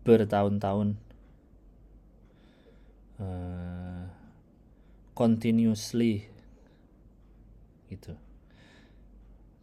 [0.06, 0.96] bertahun-tahun.
[3.20, 4.08] Uh,
[5.12, 6.24] continuously
[7.92, 8.16] gitu.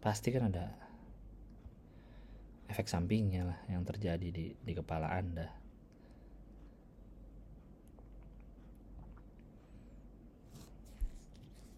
[0.05, 0.69] Pasti kan ada
[2.69, 5.49] efek sampingnya lah yang terjadi di di kepala anda.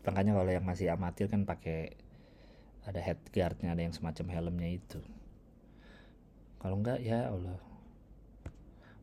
[0.02, 1.94] Makanya kalau yang masih amatir kan pakai
[2.88, 5.00] ada head guardnya ada yang semacam helmnya itu.
[6.56, 7.60] Kalau enggak ya Allah.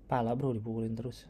[0.10, 1.30] Pala bro dipukulin terus.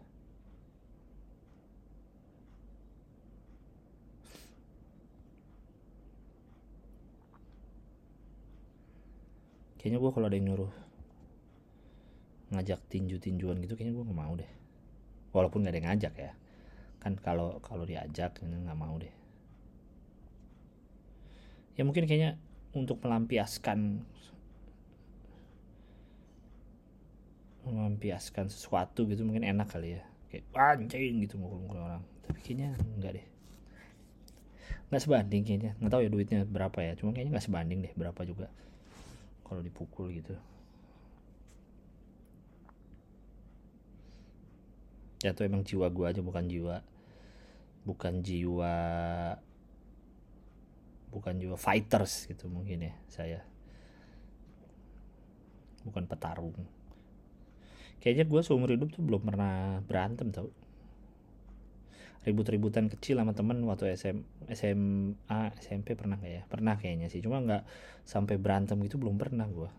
[9.76, 10.74] Kayaknya gue kalau ada yang nyuruh
[12.56, 14.52] ngajak tinju-tinjuan gitu kayaknya gue nggak mau deh.
[15.36, 16.32] Walaupun nggak ada yang ngajak ya.
[17.04, 19.14] Kan kalau kalau diajak nggak mau deh.
[21.76, 22.40] Ya mungkin kayaknya
[22.76, 24.04] untuk melampiaskan
[27.66, 30.04] melampiaskan sesuatu gitu mungkin enak kali ya.
[30.30, 32.04] Kayak anjing gitu mukul-mukul orang.
[32.28, 33.26] Tapi kayaknya enggak deh.
[34.92, 35.72] Nggak sebanding kayaknya.
[35.82, 36.94] Nggak tahu ya duitnya berapa ya.
[36.94, 38.48] Cuma kayaknya nggak sebanding deh berapa juga
[39.48, 40.38] kalau dipukul gitu.
[45.26, 46.86] Ya itu emang jiwa gue aja bukan jiwa
[47.86, 48.74] bukan jiwa
[51.16, 53.40] bukan jiwa fighters gitu mungkin ya saya.
[55.88, 56.60] Bukan petarung.
[58.04, 60.52] Kayaknya gue seumur hidup tuh belum pernah berantem tau.
[62.28, 64.18] Ribut-ributan kecil sama temen waktu SM,
[64.52, 66.44] SMA SMP pernah gak ya?
[66.50, 67.64] Pernah kayaknya sih cuma nggak
[68.04, 69.70] sampai berantem gitu belum pernah gue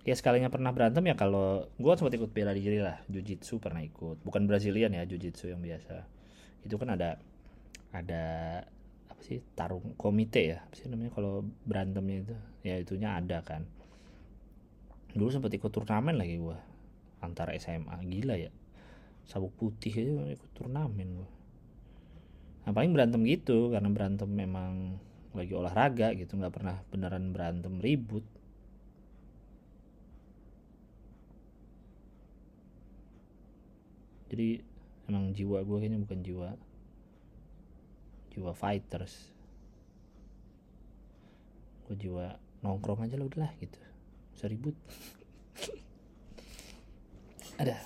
[0.00, 4.24] ya sekalinya pernah berantem ya kalau gue sempat ikut bela diri lah jujitsu pernah ikut.
[4.24, 6.08] Bukan Brazilian ya jujitsu yang biasa.
[6.64, 7.20] Itu kan ada
[7.92, 8.24] ada
[9.20, 13.68] apa sih tarung komite ya apa sih namanya kalau berantemnya itu ya itunya ada kan.
[15.12, 16.56] Dulu sempat ikut turnamen lagi gue
[17.20, 18.48] antara SMA gila ya.
[19.28, 21.30] Sabuk putih aja ikut turnamen gue
[22.60, 25.00] nah paling berantem gitu karena berantem memang
[25.32, 28.24] lagi olahraga gitu nggak pernah beneran berantem ribut.
[34.30, 34.62] Jadi
[35.10, 36.48] emang jiwa gue kayaknya bukan jiwa
[38.40, 39.12] jiwa fighters.
[41.84, 43.76] Gue jiwa nongkrong aja lah udahlah gitu.
[44.32, 44.72] Bisa ribut
[47.60, 47.76] ada.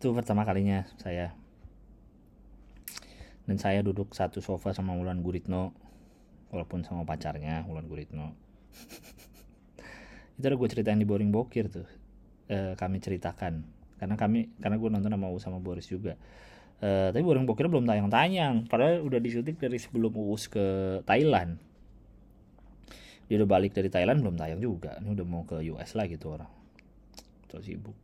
[0.00, 1.36] Itu pertama kalinya saya.
[3.44, 5.76] Dan saya duduk satu sofa sama Wulan Guritno
[6.48, 8.32] walaupun sama pacarnya Wulan Guritno.
[10.40, 11.84] Itu ada gue ceritain di boring bokir tuh.
[12.48, 13.60] E, kami ceritakan.
[14.00, 16.16] Karena kami karena gue nonton sama sama Boris juga
[16.80, 18.66] e, tapi boring bokir belum tayang-tayang.
[18.66, 21.60] Padahal udah disutik dari sebelum Uus ke Thailand.
[23.28, 24.98] Dia udah balik dari Thailand belum tayang juga.
[25.00, 26.50] Ini udah mau ke US lagi tuh orang.
[27.48, 27.96] Terus sibuk.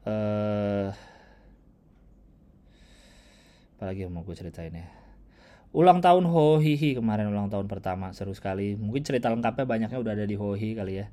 [0.00, 0.88] Uh,
[3.76, 4.88] apalagi yang mau gue ceritain ya?
[5.70, 8.12] Ulang tahun Hohihi kemarin ulang tahun pertama.
[8.12, 8.74] Seru sekali.
[8.74, 11.08] Mungkin cerita lengkapnya banyaknya udah ada di Hohi kali ya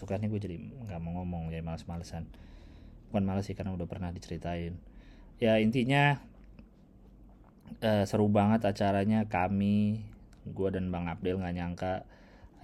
[0.00, 0.24] itu kan.
[0.24, 2.24] Gue jadi nggak mau ngomong jadi males-malesan.
[3.12, 4.80] Bukan males sih karena udah pernah diceritain.
[5.36, 6.16] Ya intinya
[7.84, 9.28] uh, seru banget acaranya.
[9.28, 10.00] Kami
[10.48, 12.08] gue dan Bang Abdel nggak nyangka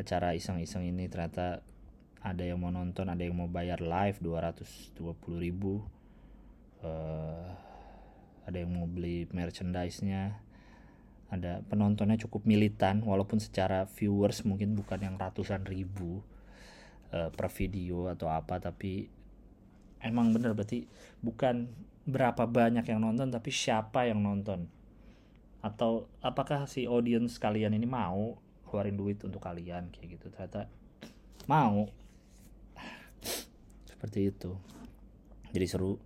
[0.00, 1.60] acara iseng-iseng ini ternyata
[2.24, 4.96] ada yang mau nonton ada yang mau bayar live 220
[5.36, 5.84] ribu.
[6.80, 7.52] Uh,
[8.48, 10.40] ada yang mau beli merchandise-nya.
[11.26, 16.22] Ada penontonnya cukup militan walaupun secara viewers mungkin bukan yang ratusan ribu
[17.12, 19.06] uh, per video atau apa tapi
[20.02, 20.86] emang bener berarti
[21.20, 21.66] bukan
[22.06, 24.70] berapa banyak yang nonton tapi siapa yang nonton?
[25.60, 28.38] Atau apakah si audience kalian ini mau
[28.70, 30.30] keluarin duit untuk kalian kayak gitu?
[30.30, 30.70] Ternyata
[31.50, 31.90] mau.
[33.90, 34.54] Seperti itu.
[35.50, 35.98] Jadi seru.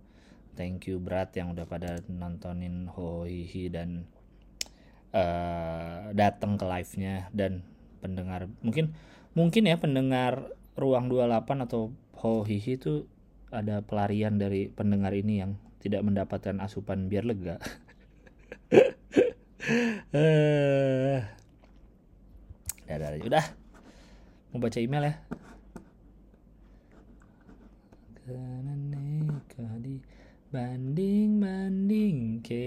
[0.51, 4.03] Thank you berat yang udah pada nontonin Hohihi dan
[5.15, 7.63] uh, datang ke live nya dan
[8.03, 8.91] pendengar mungkin
[9.31, 13.09] mungkin ya pendengar ruang 28 atau Hohihi itu
[13.51, 17.57] ada pelarian dari pendengar ini yang tidak mendapatkan asupan biar lega.
[20.11, 21.21] Uh,
[22.89, 23.45] udah, udah.
[24.51, 25.15] Mau baca email ya?
[30.51, 32.65] Banding banding ke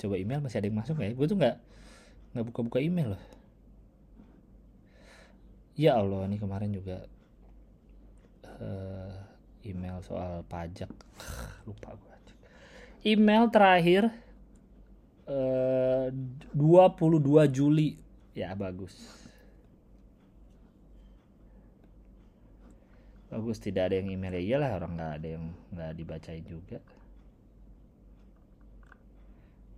[0.00, 1.12] coba email masih ada yang masuk ya?
[1.12, 1.56] Gue tuh nggak
[2.32, 3.22] nggak buka buka email loh
[5.74, 7.06] ya allah ini kemarin juga
[8.58, 9.12] uh,
[9.66, 10.90] email soal pajak.
[11.68, 12.14] Lupa gue
[13.04, 14.08] email terakhir
[15.28, 17.20] eh, uh, 22
[17.52, 18.00] Juli.
[18.34, 18.96] Ya bagus.
[23.30, 24.34] Bagus tidak ada yang email.
[24.40, 26.80] Ya iyalah orang nggak ada yang nggak dibacain juga.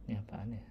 [0.06, 0.62] Ini apaan ya?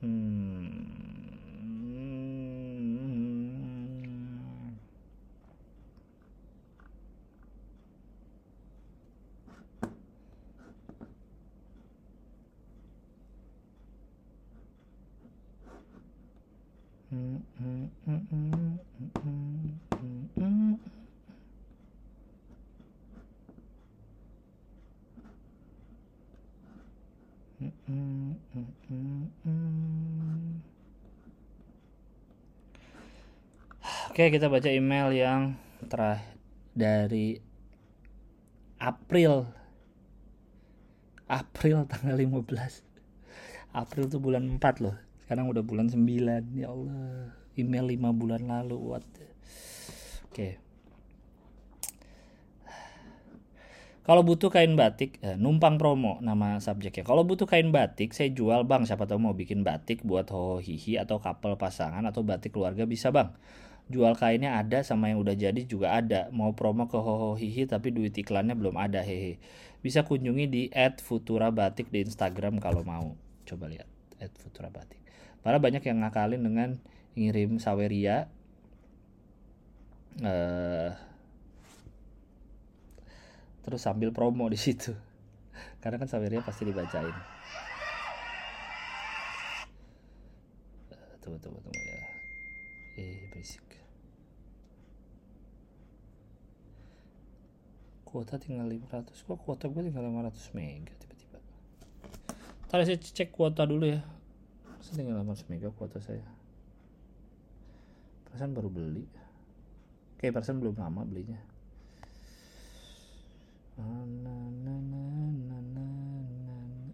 [0.00, 1.03] Hmm
[17.64, 17.88] Oke,
[34.28, 35.56] kita baca email yang
[35.88, 36.36] terakhir
[36.76, 37.40] dari
[38.76, 39.48] April.
[41.24, 42.84] April tanggal 15.
[43.72, 45.00] April tuh bulan 4 loh.
[45.24, 46.52] Sekarang udah bulan 9.
[46.52, 47.43] Ya Allah.
[47.54, 48.76] Email 5 bulan lalu.
[48.78, 49.06] What?
[50.30, 50.64] Oke.
[54.04, 57.08] Kalau butuh kain batik, eh, numpang promo nama subjeknya.
[57.08, 58.84] Kalau butuh kain batik, saya jual bang.
[58.84, 63.08] Siapa tahu mau bikin batik buat ho hihi atau couple pasangan atau batik keluarga bisa
[63.08, 63.32] bang.
[63.88, 66.28] Jual kainnya ada sama yang udah jadi juga ada.
[66.36, 69.40] Mau promo ke ho hihi tapi duit iklannya belum ada hehe.
[69.80, 70.62] Bisa kunjungi di
[71.00, 73.16] @futurabatik di Instagram kalau mau.
[73.48, 73.88] Coba lihat
[74.36, 75.00] @futurabatik.
[75.48, 76.76] Malah banyak yang ngakalin dengan
[77.14, 78.26] ngirim saweria.
[80.22, 80.92] Eh
[83.64, 84.92] terus sambil promo di situ.
[85.82, 87.16] Karena kan saweria pasti dibacain.
[91.22, 92.00] Tunggu tunggu tunggu ya.
[93.00, 93.64] Eh basic
[98.14, 101.38] kuota tinggal 500 kok kuota gue tinggal 500 mega tiba-tiba?
[102.70, 104.06] Tadi saya cek kuota dulu ya.
[104.78, 106.22] Saya tinggal 500 mega kuota saya
[108.34, 109.06] perasaan baru beli.
[110.18, 111.38] Oke perasaan belum lama belinya.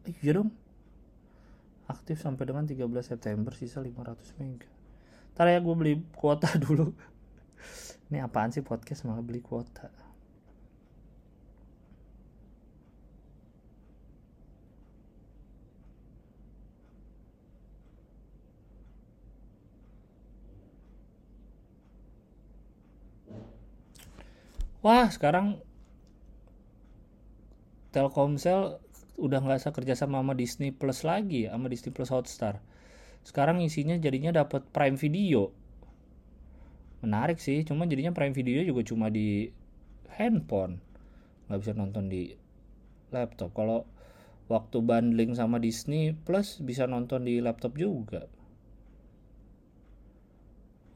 [0.05, 0.53] Eh, iya dong.
[1.89, 4.69] Aktif sampai dengan 13 September sisa 500 mega.
[5.33, 6.93] Ntar ya gue beli kuota dulu.
[8.13, 9.89] Ini apaan sih podcast malah beli kuota
[24.81, 25.61] Wah sekarang
[27.93, 28.81] Telkomsel
[29.21, 32.65] udah nggak usah kerja sama sama Disney Plus lagi sama Disney Plus Hotstar.
[33.21, 35.53] Sekarang isinya jadinya dapat Prime Video.
[37.05, 39.53] Menarik sih cuma jadinya Prime Video juga cuma di
[40.17, 40.81] handphone.
[41.53, 42.33] Nggak bisa nonton di
[43.13, 43.53] laptop.
[43.53, 43.85] Kalau
[44.49, 48.25] waktu bundling sama Disney Plus bisa nonton di laptop juga.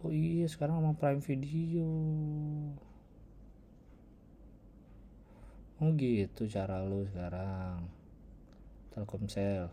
[0.01, 1.85] Oh iya sekarang sama Prime Video
[5.83, 7.89] oh gitu cara lu sekarang.
[8.95, 9.67] Telkomsel.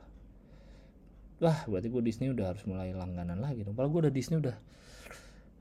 [1.41, 3.73] Wah berarti gue Disney udah harus mulai langganan lagi dong.
[3.73, 4.57] Padahal gue udah Disney udah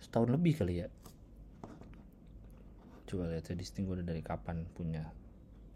[0.00, 0.88] setahun lebih kali ya.
[3.09, 5.09] Coba lihat ya Disney gue udah dari kapan punya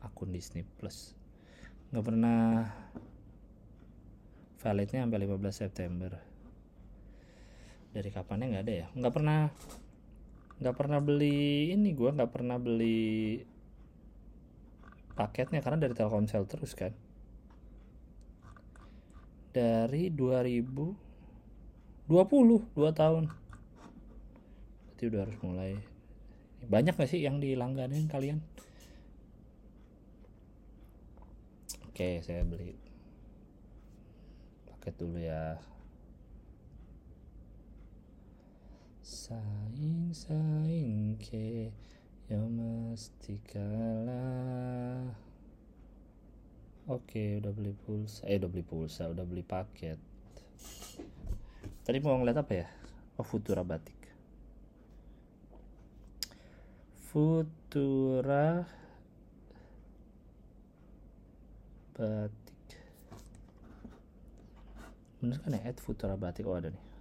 [0.05, 1.17] akun Disney Plus.
[1.89, 2.69] Nggak pernah
[4.61, 6.13] validnya sampai 15 September.
[7.97, 8.87] Dari kapannya nggak ada ya?
[8.93, 9.41] Nggak pernah
[10.55, 13.43] nggak pernah beli ini gue nggak pernah beli
[15.15, 16.93] paketnya karena dari Telkomsel terus kan.
[19.55, 20.99] Dari 2020
[22.11, 22.21] 2
[22.95, 23.31] tahun.
[24.91, 25.73] Berarti udah harus mulai.
[26.67, 28.43] Banyak gak sih yang dilangganin kalian?
[31.95, 32.75] Oke saya beli
[34.67, 35.55] paket dulu ya.
[39.05, 41.71] Saing saing ke
[42.33, 45.13] ya mesti kalah
[46.85, 48.29] Oke, udah beli pulsa.
[48.29, 49.97] Eh, udah beli pulsa, udah beli paket.
[51.81, 52.69] Tadi mau ngeliat apa ya?
[53.17, 53.97] Oh, Futura Batik.
[57.09, 58.69] Futura
[61.97, 62.65] Batik.
[65.25, 65.61] Bener kan ya?
[65.73, 66.45] Add Futura Batik.
[66.45, 66.94] Oh, ada nih.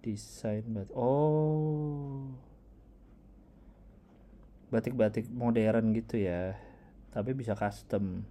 [0.00, 0.96] Desain batik.
[0.96, 2.28] Oh.
[4.72, 6.56] Batik-batik modern gitu ya.
[7.12, 8.24] Tapi bisa custom.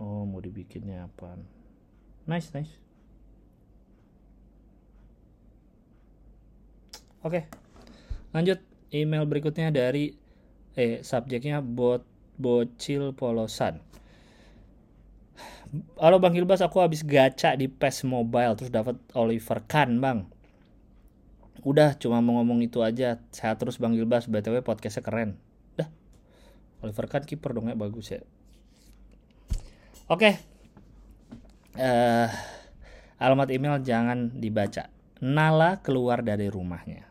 [0.00, 1.36] Oh mau dibikinnya apa
[2.24, 2.72] nice nice.
[7.20, 7.44] Oke
[8.32, 8.64] lanjut.
[8.90, 10.18] Email berikutnya dari
[10.74, 12.02] eh subjeknya bot
[12.34, 13.78] bocil polosan
[16.00, 20.26] Halo Bang Hilbas, aku habis gacha di PES Mobile terus dapat Oliver Kahn, Bang.
[21.62, 23.22] Udah cuma mau ngomong itu aja.
[23.30, 25.38] Sehat terus Bang Hilbas, BTW podcastnya keren.
[26.80, 28.20] Oliver Kahn kiper dong ya bagus ya
[30.08, 30.34] oke okay.
[31.76, 32.28] uh,
[33.20, 34.88] alamat email jangan dibaca
[35.20, 37.04] Nala keluar dari rumahnya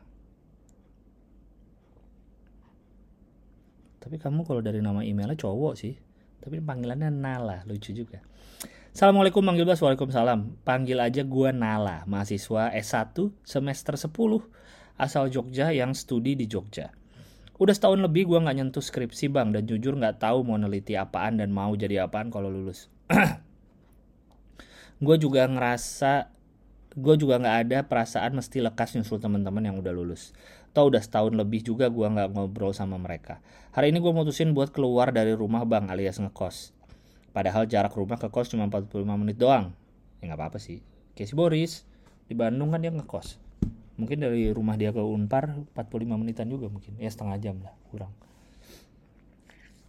[4.02, 5.94] tapi kamu kalau dari nama emailnya cowok sih
[6.40, 8.24] tapi panggilannya Nala lucu juga
[8.90, 10.66] Assalamualaikum Bang Gilbas, Waalaikumsalam.
[10.66, 14.10] Panggil aja gua Nala, mahasiswa S1 semester 10
[14.98, 16.90] asal Jogja yang studi di Jogja.
[17.62, 21.38] Udah setahun lebih gua nggak nyentuh skripsi bang dan jujur nggak tahu mau neliti apaan
[21.38, 22.90] dan mau jadi apaan kalau lulus.
[25.06, 26.36] gue juga ngerasa
[27.00, 30.36] gue juga nggak ada perasaan mesti lekas nyusul teman-teman yang udah lulus.
[30.70, 33.42] Tau udah setahun lebih juga gue nggak ngobrol sama mereka.
[33.74, 36.78] Hari ini gue mutusin buat keluar dari rumah bang alias ngekos.
[37.34, 39.74] Padahal jarak rumah ke kos cuma 45 menit doang.
[40.22, 40.82] Ya nggak apa-apa sih.
[41.18, 41.72] Kayak si Boris
[42.30, 43.42] di Bandung kan dia ngekos.
[43.98, 46.96] Mungkin dari rumah dia ke Unpar 45 menitan juga mungkin.
[47.02, 48.14] Ya setengah jam lah kurang.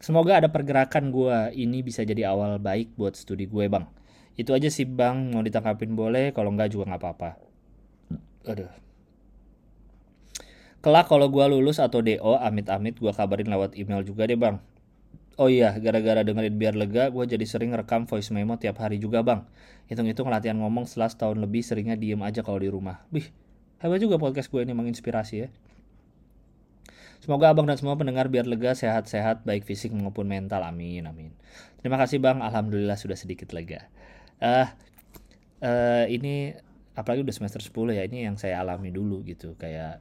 [0.01, 3.85] Semoga ada pergerakan gue ini bisa jadi awal baik buat studi gue bang.
[4.33, 7.31] Itu aja sih bang, mau ditangkapin boleh, kalau enggak juga nggak apa-apa.
[8.49, 8.90] Aduh.
[10.81, 14.57] Kelak kalau gue lulus atau DO, amit-amit gue kabarin lewat email juga deh bang.
[15.37, 19.21] Oh iya, gara-gara dengerin biar lega, gue jadi sering rekam voice memo tiap hari juga
[19.21, 19.45] bang.
[19.93, 23.05] Hitung-hitung latihan ngomong setelah setahun lebih seringnya diem aja kalau di rumah.
[23.13, 23.29] Wih,
[23.85, 25.49] hebat juga podcast gue ini menginspirasi ya.
[27.21, 30.65] Semoga abang dan semua pendengar biar lega, sehat-sehat, baik fisik maupun mental.
[30.65, 31.37] Amin, amin.
[31.85, 33.85] Terima kasih bang, alhamdulillah sudah sedikit lega.
[34.41, 34.65] Uh,
[35.61, 36.57] uh, ini
[36.97, 39.53] apalagi udah semester 10 ya, ini yang saya alami dulu gitu.
[39.61, 40.01] Kayak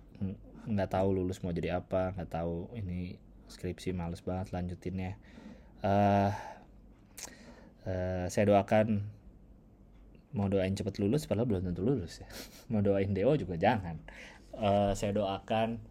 [0.70, 3.18] nggak tahu lulus mau jadi apa, nggak tahu ini
[3.50, 5.18] skripsi males banget lanjutinnya.
[5.82, 6.30] Uh,
[7.90, 9.02] uh, saya doakan
[10.30, 12.30] mau doain cepet lulus padahal belum tentu lulus ya.
[12.70, 13.98] Mau doain Dewa juga jangan.
[14.54, 15.82] Uh, saya doakan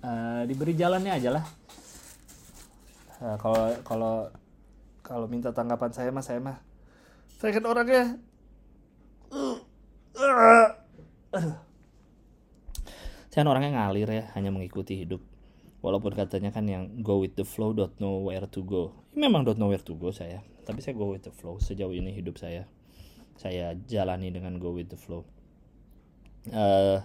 [0.00, 1.44] uh, diberi jalannya aja lah.
[3.20, 4.14] Uh, kalau kalau
[5.04, 6.56] kalau minta tanggapan saya mah saya mah
[7.36, 8.04] saya kan orangnya
[9.32, 9.56] uh,
[10.16, 10.68] uh,
[11.32, 11.65] aduh
[13.36, 15.20] saya kan orangnya ngalir ya hanya mengikuti hidup.
[15.84, 18.96] Walaupun katanya kan yang go with the flow don't know where to go.
[19.12, 22.16] Memang don't know where to go saya tapi saya go with the flow sejauh ini
[22.16, 22.64] hidup saya.
[23.36, 25.28] Saya jalani dengan go with the flow.
[26.48, 27.04] Uh,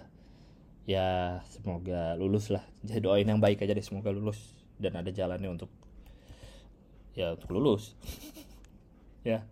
[0.88, 2.64] ya semoga lulus lah.
[2.80, 4.40] Jadi doain yang baik aja deh semoga lulus
[4.80, 5.68] dan ada jalannya untuk
[7.12, 7.92] ya untuk lulus.
[9.28, 9.44] Ya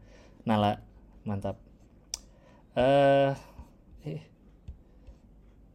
[0.48, 0.80] Nala
[1.28, 1.60] mantap.
[2.72, 3.36] Uh,
[4.08, 4.24] eh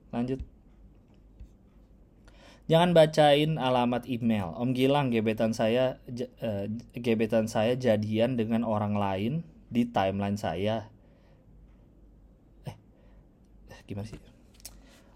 [0.09, 0.54] lanjut
[2.65, 4.57] Jangan bacain alamat email.
[4.57, 6.01] Om Gilang gebetan saya
[6.41, 6.65] uh,
[6.97, 10.89] gebetan saya jadian dengan orang lain di timeline saya.
[12.65, 12.77] Eh,
[13.69, 14.17] eh gimana sih?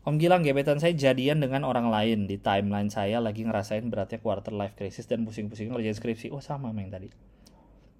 [0.05, 4.53] Om Gilang gebetan saya jadian dengan orang lain di timeline saya lagi ngerasain beratnya quarter
[4.53, 6.29] life crisis dan pusing-pusing ngerjain skripsi.
[6.29, 7.09] Oh sama yang tadi.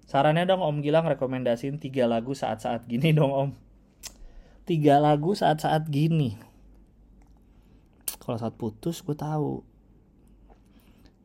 [0.05, 3.49] Sarannya dong Om Gilang rekomendasiin tiga lagu saat-saat gini dong Om.
[4.69, 6.48] Tiga lagu saat-saat gini.
[8.29, 9.65] Kalau saat putus gue tahu.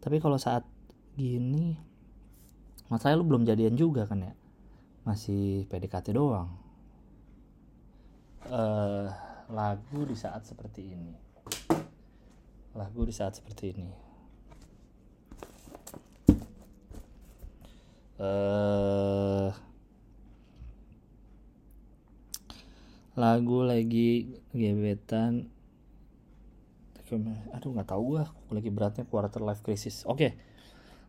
[0.00, 0.64] Tapi kalau saat
[1.20, 1.76] gini,
[2.88, 4.32] masalahnya lu belum jadian juga kan ya?
[5.04, 6.48] Masih PDKT doang.
[8.48, 9.12] Uh,
[9.52, 11.12] lagu di saat seperti ini
[12.74, 13.88] lagu di saat seperti ini
[18.18, 19.48] uh,
[23.14, 25.53] lagu lagi gebetan
[27.54, 28.30] aduh nggak tahu gua.
[28.50, 30.02] Lagi beratnya quarter life crisis.
[30.08, 30.18] Oke.
[30.18, 30.32] Okay.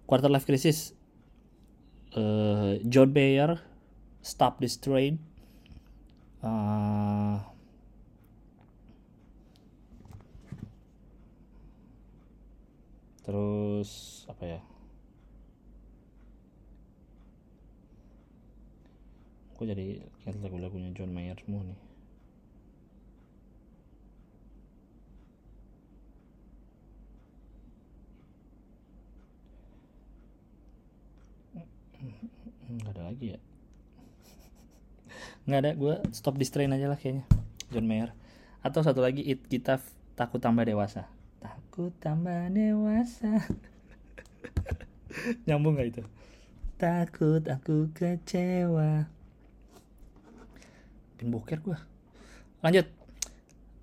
[0.06, 0.94] quarter life crisis
[2.14, 3.58] uh, John Mayer
[4.22, 5.18] Stop This Train
[6.46, 7.42] uh,
[13.26, 14.62] terus apa ya?
[19.56, 21.95] Aku jadi ingat lagu-lagunya John Mayer semua nih
[32.66, 33.40] nggak ada lagi ya?
[35.46, 37.26] Nggak ada gue stop di strain aja lah kayaknya.
[37.70, 38.12] John Mayer.
[38.66, 39.78] Atau satu lagi it kita
[40.18, 41.06] takut tambah dewasa.
[41.46, 43.46] Aku tambah dewasa.
[45.48, 46.04] Nyambung gak itu?
[46.76, 49.08] Takut aku kecewa.
[51.16, 51.80] Pin boker gue
[52.60, 52.88] Lanjut.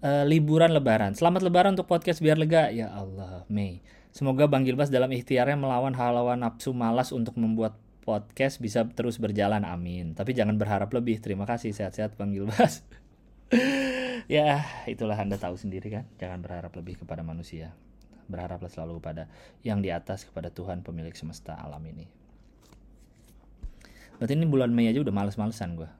[0.03, 1.14] Uh, Liburan lebaran.
[1.14, 2.75] Selamat lebaran untuk podcast biar lega.
[2.75, 3.79] Ya Allah Mei.
[4.12, 9.62] Semoga Bang Gilbas dalam ikhtiarnya melawan halawan nafsu malas untuk membuat podcast bisa terus berjalan
[9.64, 10.12] amin.
[10.12, 11.22] Tapi jangan berharap lebih.
[11.22, 11.72] Terima kasih.
[11.72, 12.82] Sehat-sehat Bang Gilbas.
[14.30, 16.07] Ya itulah anda tahu sendiri kan?
[16.16, 17.74] Jangan berharap lebih kepada manusia.
[18.30, 19.26] Berharaplah selalu kepada
[19.66, 22.07] yang di atas kepada Tuhan pemilik semesta alam ini.
[24.22, 25.90] Berarti ini bulan Mei aja udah males-malesan gue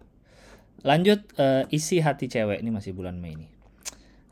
[0.83, 2.61] lanjut uh, isi hati cewek.
[2.61, 3.51] Ini masih bulan Mei nih.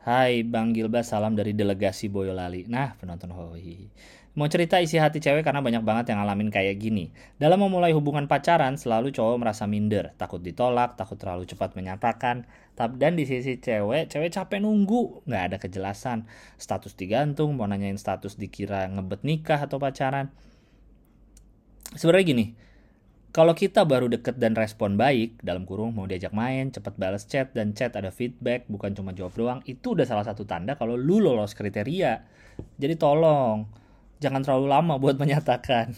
[0.01, 2.67] Hai Bang Gilbas, salam dari delegasi Boyolali.
[2.67, 3.87] Nah, penonton Hoi.
[4.31, 7.11] Mau cerita isi hati cewek karena banyak banget yang ngalamin kayak gini.
[7.35, 12.47] Dalam memulai hubungan pacaran, selalu cowok merasa minder, takut ditolak, takut terlalu cepat menyatakan.
[12.79, 16.31] Dan di sisi cewek, cewek capek nunggu, nggak ada kejelasan.
[16.55, 20.31] Status digantung, mau nanyain status dikira ngebet nikah atau pacaran.
[21.91, 22.45] Sebenarnya gini,
[23.35, 27.51] kalau kita baru deket dan respon baik, dalam kurung mau diajak main, cepat balas chat,
[27.51, 31.19] dan chat ada feedback, bukan cuma jawab doang, itu udah salah satu tanda kalau lu
[31.19, 32.23] lolos kriteria.
[32.79, 33.80] Jadi tolong,
[34.21, 35.97] jangan terlalu lama buat menyatakan.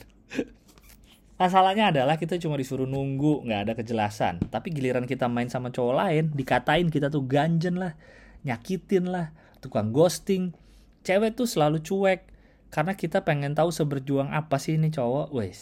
[1.36, 4.40] Masalahnya adalah kita cuma disuruh nunggu, nggak ada kejelasan.
[4.48, 8.00] Tapi giliran kita main sama cowok lain, dikatain kita tuh ganjen lah,
[8.48, 10.56] nyakitin lah, tukang ghosting.
[11.04, 12.32] Cewek tuh selalu cuek,
[12.72, 15.36] karena kita pengen tahu seberjuang apa sih ini cowok.
[15.36, 15.60] Wes,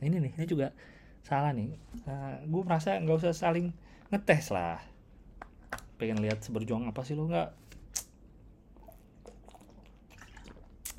[0.00, 0.72] ini nih, ini juga
[1.20, 1.76] salah nih.
[1.76, 3.76] Uh, nah, gue merasa nggak usah saling
[4.08, 4.80] ngetes lah.
[6.00, 7.67] Pengen lihat seberjuang apa sih lo nggak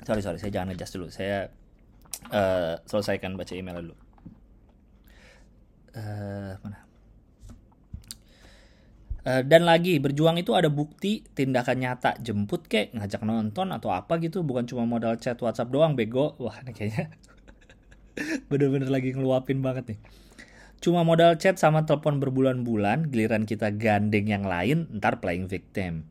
[0.04, 1.08] sorry sorry saya jangan adjust dulu.
[1.12, 1.48] Saya
[2.32, 3.96] uh, selesaikan baca email dulu.
[5.96, 6.78] Uh, mana?
[9.20, 12.16] Uh, dan lagi berjuang itu ada bukti tindakan nyata.
[12.22, 14.40] Jemput kek ngajak nonton atau apa gitu.
[14.40, 16.36] Bukan cuma modal chat WhatsApp doang bego.
[16.40, 17.12] Wah ini kayaknya
[18.50, 20.00] bener-bener lagi ngeluapin banget nih.
[20.80, 26.08] Cuma modal chat sama telepon berbulan-bulan giliran kita gandeng yang lain ntar playing victim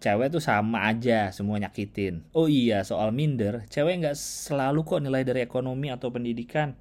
[0.00, 2.24] cewek tuh sama aja semua nyakitin.
[2.36, 6.76] Oh iya soal minder, cewek nggak selalu kok nilai dari ekonomi atau pendidikan.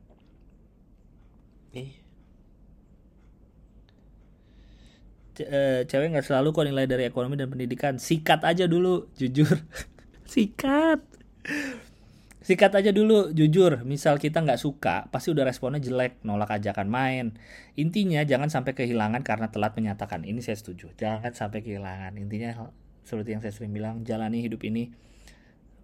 [1.76, 1.92] Eh.
[5.92, 8.00] cewek nggak selalu kok nilai dari ekonomi dan pendidikan.
[8.00, 9.60] Sikat aja dulu, jujur.
[10.32, 11.04] Sikat.
[12.46, 13.84] Sikat aja dulu, jujur.
[13.84, 17.26] Misal kita nggak suka, pasti udah responnya jelek, nolak ajakan main.
[17.76, 20.24] Intinya jangan sampai kehilangan karena telat menyatakan.
[20.24, 20.94] Ini saya setuju.
[20.96, 22.16] Jangan sampai kehilangan.
[22.16, 22.70] Intinya
[23.06, 24.90] seperti yang saya sering bilang jalani hidup ini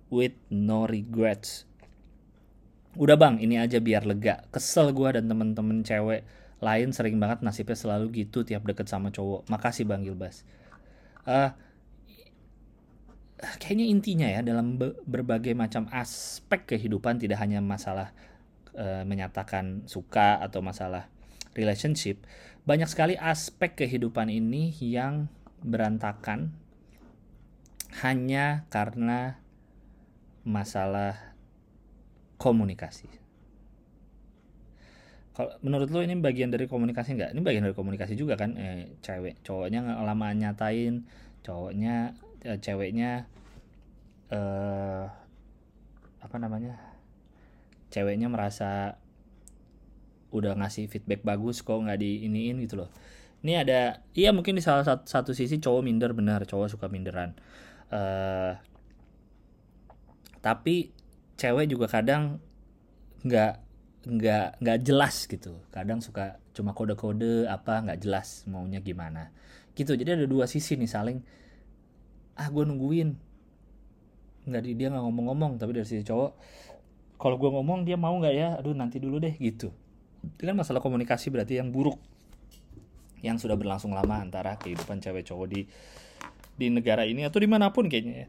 [0.10, 1.70] with no regrets.
[2.98, 4.44] Udah bang ini aja biar lega.
[4.52, 6.28] Kesel gue dan temen-temen cewek
[6.60, 9.48] lain sering banget nasibnya selalu gitu tiap deket sama cowok.
[9.48, 10.44] Makasih bang Gilbas.
[11.24, 11.54] Uh,
[13.58, 18.14] kayaknya intinya ya dalam be berbagai macam aspek kehidupan tidak hanya masalah
[18.78, 21.10] uh, menyatakan suka atau masalah
[21.58, 22.22] relationship
[22.64, 25.26] banyak sekali aspek kehidupan ini yang
[25.66, 26.54] berantakan
[28.00, 29.36] hanya karena
[30.48, 31.36] masalah
[32.40, 33.12] komunikasi.
[35.32, 37.32] Kalau menurut lo ini bagian dari komunikasi nggak?
[37.36, 38.56] Ini bagian dari komunikasi juga kan?
[38.56, 41.08] Eh, cewek, cowoknya lama nyatain,
[41.44, 43.30] cowoknya, eh, ceweknya,
[44.34, 45.06] eh,
[46.20, 46.76] apa namanya?
[47.92, 49.00] Ceweknya merasa
[50.32, 52.90] udah ngasih feedback bagus kok nggak di iniin gitu loh.
[53.42, 57.36] Ini ada, iya mungkin di salah satu, satu sisi cowok minder benar, cowok suka minderan
[57.92, 58.56] uh,
[60.42, 60.90] tapi
[61.38, 62.42] cewek juga kadang
[63.22, 63.54] nggak
[64.02, 65.62] nggak nggak jelas gitu.
[65.70, 69.30] Kadang suka cuma kode-kode apa nggak jelas maunya gimana.
[69.78, 69.94] Gitu.
[69.94, 71.18] Jadi ada dua sisi nih saling
[72.42, 73.10] ah gue nungguin.
[74.50, 76.32] Nggak dia nggak ngomong-ngomong tapi dari sisi cowok
[77.22, 78.50] kalau gue ngomong dia mau nggak ya?
[78.58, 79.38] Aduh nanti dulu deh.
[79.38, 79.70] Gitu.
[80.26, 82.02] Itu kan masalah komunikasi berarti yang buruk
[83.22, 85.62] yang sudah berlangsung lama antara kehidupan cewek cowok di
[86.62, 88.28] di negara ini atau di mana pun kayaknya ya.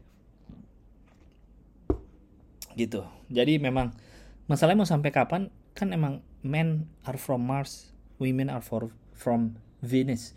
[2.73, 3.05] Gitu.
[3.29, 3.93] Jadi memang
[4.49, 5.53] masalahnya mau sampai kapan?
[5.77, 10.31] Kan emang men are from Mars women are for, from Venus.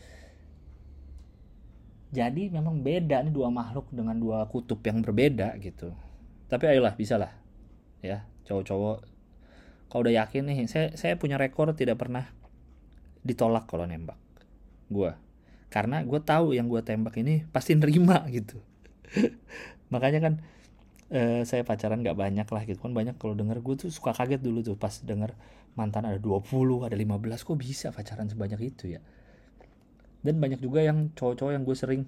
[2.11, 5.95] Jadi memang beda nih dua makhluk dengan dua kutub yang berbeda gitu.
[6.51, 7.31] Tapi ayolah bisa lah
[8.03, 8.99] ya cowok-cowok.
[9.87, 12.27] Kalau udah yakin nih saya saya punya rekor tidak pernah
[13.27, 14.19] ditolak kalau nembak.
[14.87, 15.15] Gue
[15.67, 18.59] karena gue tahu yang gue tembak ini pasti nerima gitu.
[19.93, 20.35] Makanya kan
[21.11, 22.93] eh, saya pacaran gak banyak lah gitu kan.
[22.95, 25.35] Banyak kalau denger gue tuh suka kaget dulu tuh pas denger
[25.77, 29.01] mantan ada 20 ada 15 kok bisa pacaran sebanyak itu ya?
[30.25, 32.03] Dan banyak juga yang cowok-cowok yang gue sering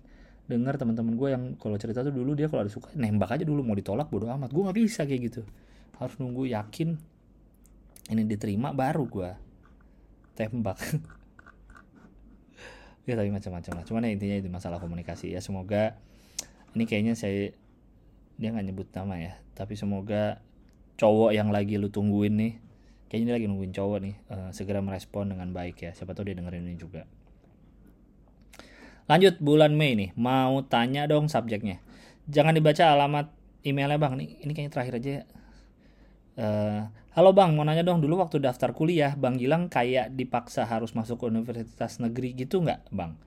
[0.48, 3.60] dengar teman-teman gue yang kalau cerita tuh dulu dia kalau ada suka nembak aja dulu
[3.62, 4.50] mau ditolak bodo amat.
[4.50, 5.42] Gue nggak bisa kayak gitu.
[6.00, 6.96] Harus nunggu yakin
[8.08, 9.30] ini diterima baru gue
[10.32, 10.78] tembak
[13.08, 13.84] ya tapi macam-macam lah.
[13.88, 15.32] Cuman ya intinya itu masalah komunikasi.
[15.32, 15.96] Ya semoga
[16.76, 17.56] ini kayaknya saya
[18.36, 19.32] dia nggak nyebut nama ya.
[19.56, 20.44] Tapi semoga
[21.00, 22.52] cowok yang lagi lu tungguin nih
[23.08, 25.90] kayaknya dia lagi nungguin cowok nih uh, segera merespon dengan baik ya.
[25.96, 27.08] Siapa tahu dia dengerin ini juga.
[29.08, 30.10] Lanjut bulan Mei nih.
[30.20, 31.80] Mau tanya dong subjeknya.
[32.28, 33.32] Jangan dibaca alamat
[33.64, 34.14] emailnya bang.
[34.20, 35.37] Nih ini kayaknya terakhir aja ya
[36.38, 36.86] Uh,
[37.18, 41.26] halo bang, mau nanya dong dulu waktu daftar kuliah, bang Gilang kayak dipaksa harus masuk
[41.26, 43.18] universitas negeri gitu nggak bang?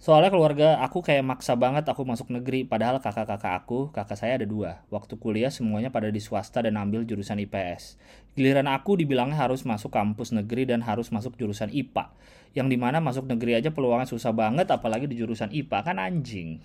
[0.00, 4.48] Soalnya keluarga aku kayak maksa banget aku masuk negeri, padahal kakak-kakak aku, kakak saya ada
[4.48, 4.80] dua.
[4.88, 8.00] Waktu kuliah semuanya pada di swasta dan ambil jurusan IPS.
[8.32, 12.16] Giliran aku dibilangnya harus masuk kampus negeri dan harus masuk jurusan IPA.
[12.56, 16.64] Yang di mana masuk negeri aja peluangnya susah banget, apalagi di jurusan IPA, kan anjing.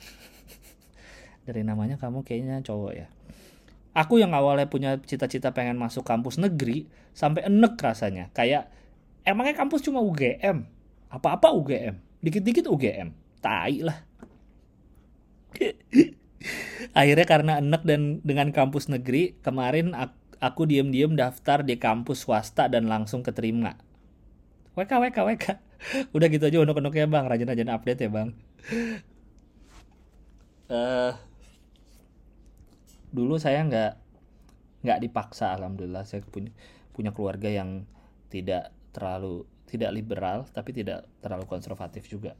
[1.47, 3.11] Dari namanya kamu kayaknya cowok ya.
[3.91, 8.31] Aku yang awalnya punya cita-cita pengen masuk kampus negeri, sampai enek rasanya.
[8.31, 8.71] Kayak,
[9.27, 10.63] emangnya kampus cuma UGM?
[11.11, 11.99] Apa-apa UGM?
[12.23, 13.97] Dikit-dikit UGM tai lah
[16.97, 22.69] akhirnya karena enek dan dengan kampus negeri kemarin aku, aku diem-diem daftar di kampus swasta
[22.71, 23.75] dan langsung keterima
[24.77, 25.45] WK WK WK
[26.15, 28.29] udah gitu aja unuk ya bang rajin-rajin update ya bang
[30.71, 31.11] uh,
[33.11, 33.91] dulu saya nggak
[34.81, 36.07] nggak dipaksa alhamdulillah.
[36.07, 36.51] Saya punya
[36.91, 37.85] punya keluarga yang
[38.31, 42.35] tidak terlalu tidak liberal tapi tidak terlalu konservatif juga.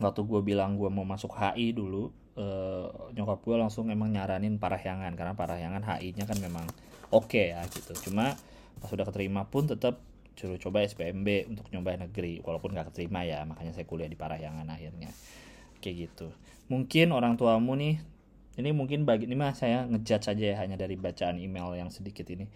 [0.00, 5.12] Waktu gue bilang gue mau masuk HI dulu uh, nyokap gue langsung emang nyaranin Parahyangan
[5.12, 6.64] karena Parahyangan HI-nya kan memang
[7.12, 7.92] oke okay ya gitu.
[8.08, 8.32] Cuma
[8.80, 10.00] pas udah keterima pun tetap
[10.32, 14.64] suruh coba SPMB untuk nyoba negeri walaupun gak keterima ya makanya saya kuliah di Parahyangan
[14.72, 15.12] akhirnya.
[15.84, 16.28] Kayak gitu.
[16.72, 18.00] Mungkin orang tuamu nih
[18.60, 22.28] ini mungkin bagi ini mah saya ngejat saja ya hanya dari bacaan email yang sedikit
[22.28, 22.48] ini.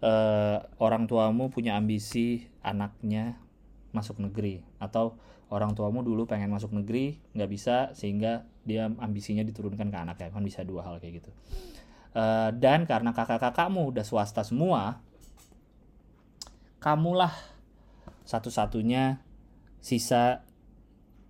[0.00, 3.36] Uh, orang tuamu punya ambisi anaknya
[3.92, 5.20] masuk negeri atau
[5.52, 10.32] orang tuamu dulu pengen masuk negeri nggak bisa sehingga dia ambisinya diturunkan ke anak ya
[10.32, 11.30] kan bisa dua hal kayak gitu.
[12.10, 14.98] Uh, dan karena kakak-kakakmu udah swasta semua
[16.80, 17.30] kamulah
[18.24, 19.20] satu-satunya
[19.84, 20.42] sisa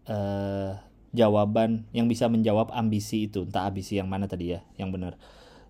[0.07, 0.79] uh,
[1.11, 3.47] jawaban yang bisa menjawab ambisi itu.
[3.47, 5.19] Entah ambisi yang mana tadi ya yang benar.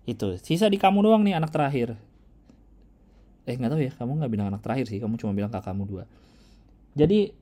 [0.05, 1.97] Itu sisa di kamu doang nih anak terakhir.
[3.49, 6.03] Eh nggak tahu ya kamu nggak bilang anak terakhir sih kamu cuma bilang kakakmu dua.
[6.93, 7.33] Jadi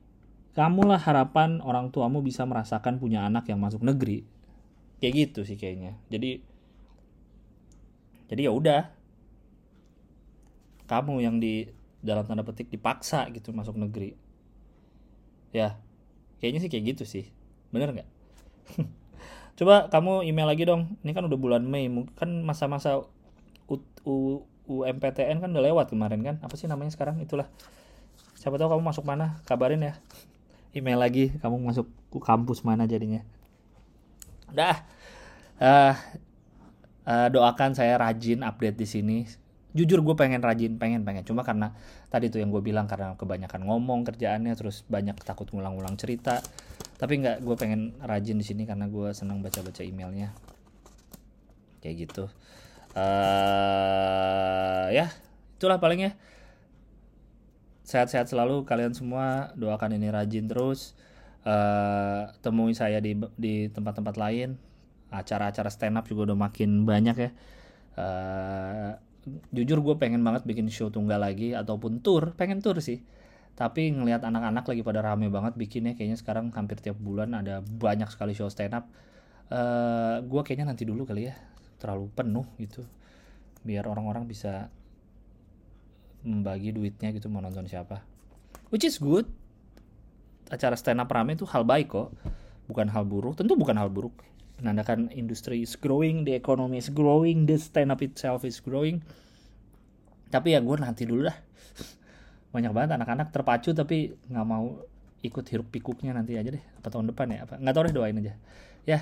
[0.56, 4.24] kamulah harapan orang tuamu bisa merasakan punya anak yang masuk negeri.
[5.00, 6.00] Kayak gitu sih kayaknya.
[6.08, 6.40] Jadi
[8.32, 8.82] jadi ya udah.
[10.88, 11.70] Kamu yang di
[12.02, 14.16] dalam tanda petik dipaksa gitu masuk negeri.
[15.52, 15.76] Ya
[16.40, 17.26] kayaknya sih kayak gitu sih
[17.70, 18.08] bener nggak?
[19.58, 20.98] Coba kamu email lagi dong.
[21.02, 23.04] Ini kan udah bulan Mei kan masa-masa
[24.70, 26.36] UMPTN kan udah lewat kemarin kan?
[26.46, 27.18] Apa sih namanya sekarang?
[27.18, 27.50] Itulah.
[28.38, 29.42] Siapa tahu kamu masuk mana?
[29.44, 29.94] Kabarin ya.
[30.78, 31.90] Email lagi kamu masuk
[32.22, 33.26] kampus mana jadinya.
[34.54, 34.86] Dah.
[35.60, 35.94] Uh,
[37.04, 39.18] uh, doakan saya rajin update di sini.
[39.74, 41.26] Jujur gue pengen rajin pengen pengen.
[41.26, 41.74] Cuma karena
[42.10, 46.42] tadi tuh yang gue bilang karena kebanyakan ngomong kerjaannya terus banyak takut ngulang-ngulang cerita.
[46.98, 50.34] Tapi nggak gue pengen rajin di sini karena gue senang baca-baca emailnya.
[51.80, 52.24] Kayak gitu.
[52.90, 55.14] Uh, ya
[55.54, 56.18] itulah palingnya
[57.86, 59.54] sehat-sehat selalu kalian semua.
[59.54, 60.98] Doakan ini rajin terus.
[61.40, 64.60] Uh, temui saya di di tempat-tempat lain.
[65.10, 67.30] Acara-acara stand up juga udah makin banyak ya.
[67.96, 68.92] Uh,
[69.50, 73.02] jujur gue pengen banget bikin show tunggal lagi ataupun tour pengen tour sih.
[73.58, 78.08] Tapi ngelihat anak-anak lagi pada rame banget bikinnya kayaknya sekarang hampir tiap bulan ada banyak
[78.08, 78.88] sekali show stand up.
[79.50, 81.34] Uh, eh, gue kayaknya nanti dulu kali ya
[81.82, 82.86] terlalu penuh gitu
[83.66, 84.70] biar orang-orang bisa
[86.22, 88.00] membagi duitnya gitu mau nonton siapa.
[88.70, 89.26] Which is good.
[90.48, 92.10] Acara stand up rame itu hal baik kok
[92.70, 94.14] bukan hal buruk tentu bukan hal buruk
[94.60, 99.00] menandakan industri is growing the economy is growing the stand up itself is growing.
[100.30, 101.34] Tapi ya gue nanti dulu lah
[102.54, 104.78] banyak banget anak-anak terpacu tapi nggak mau
[105.20, 107.56] ikut hiruk pikuknya nanti aja deh apa tahun depan ya apa.
[107.58, 108.34] Nggak tahu deh doain aja.
[108.84, 109.00] Ya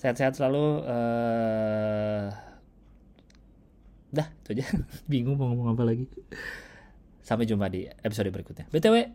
[0.00, 2.32] sehat-sehat selalu uh,
[4.14, 4.64] dah itu aja.
[5.10, 6.06] Bingung mau ngomong apa lagi.
[7.20, 8.66] Sampai jumpa di episode berikutnya.
[8.72, 9.12] Btw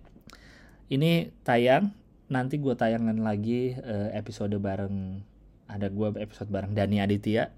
[0.94, 1.90] ini tayang
[2.30, 5.22] nanti gue tayangan lagi uh, episode bareng
[5.66, 7.54] ada gue episode bareng Dani Aditya.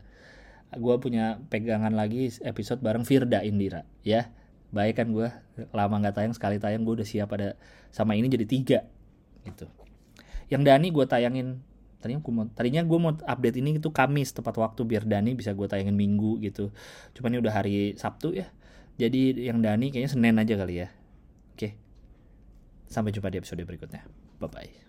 [0.75, 4.31] Gue punya pegangan lagi episode bareng Firda Indira ya.
[4.71, 5.27] Baik kan gue
[5.71, 7.55] lama nggak tayang sekali tayang gue udah siap pada
[7.91, 8.79] sama ini jadi tiga
[9.47, 9.67] gitu.
[10.51, 11.47] Yang Dani gue tayangin
[11.97, 15.55] tadinya gue mau tadinya gue mau update ini itu Kamis tepat waktu biar Dani bisa
[15.55, 16.75] gue tayangin Minggu gitu.
[17.15, 18.51] Cuman ini udah hari Sabtu ya.
[18.99, 20.87] Jadi yang Dani kayaknya Senin aja kali ya.
[21.55, 21.79] Oke.
[22.91, 24.03] Sampai jumpa di episode berikutnya.
[24.37, 24.86] Bye bye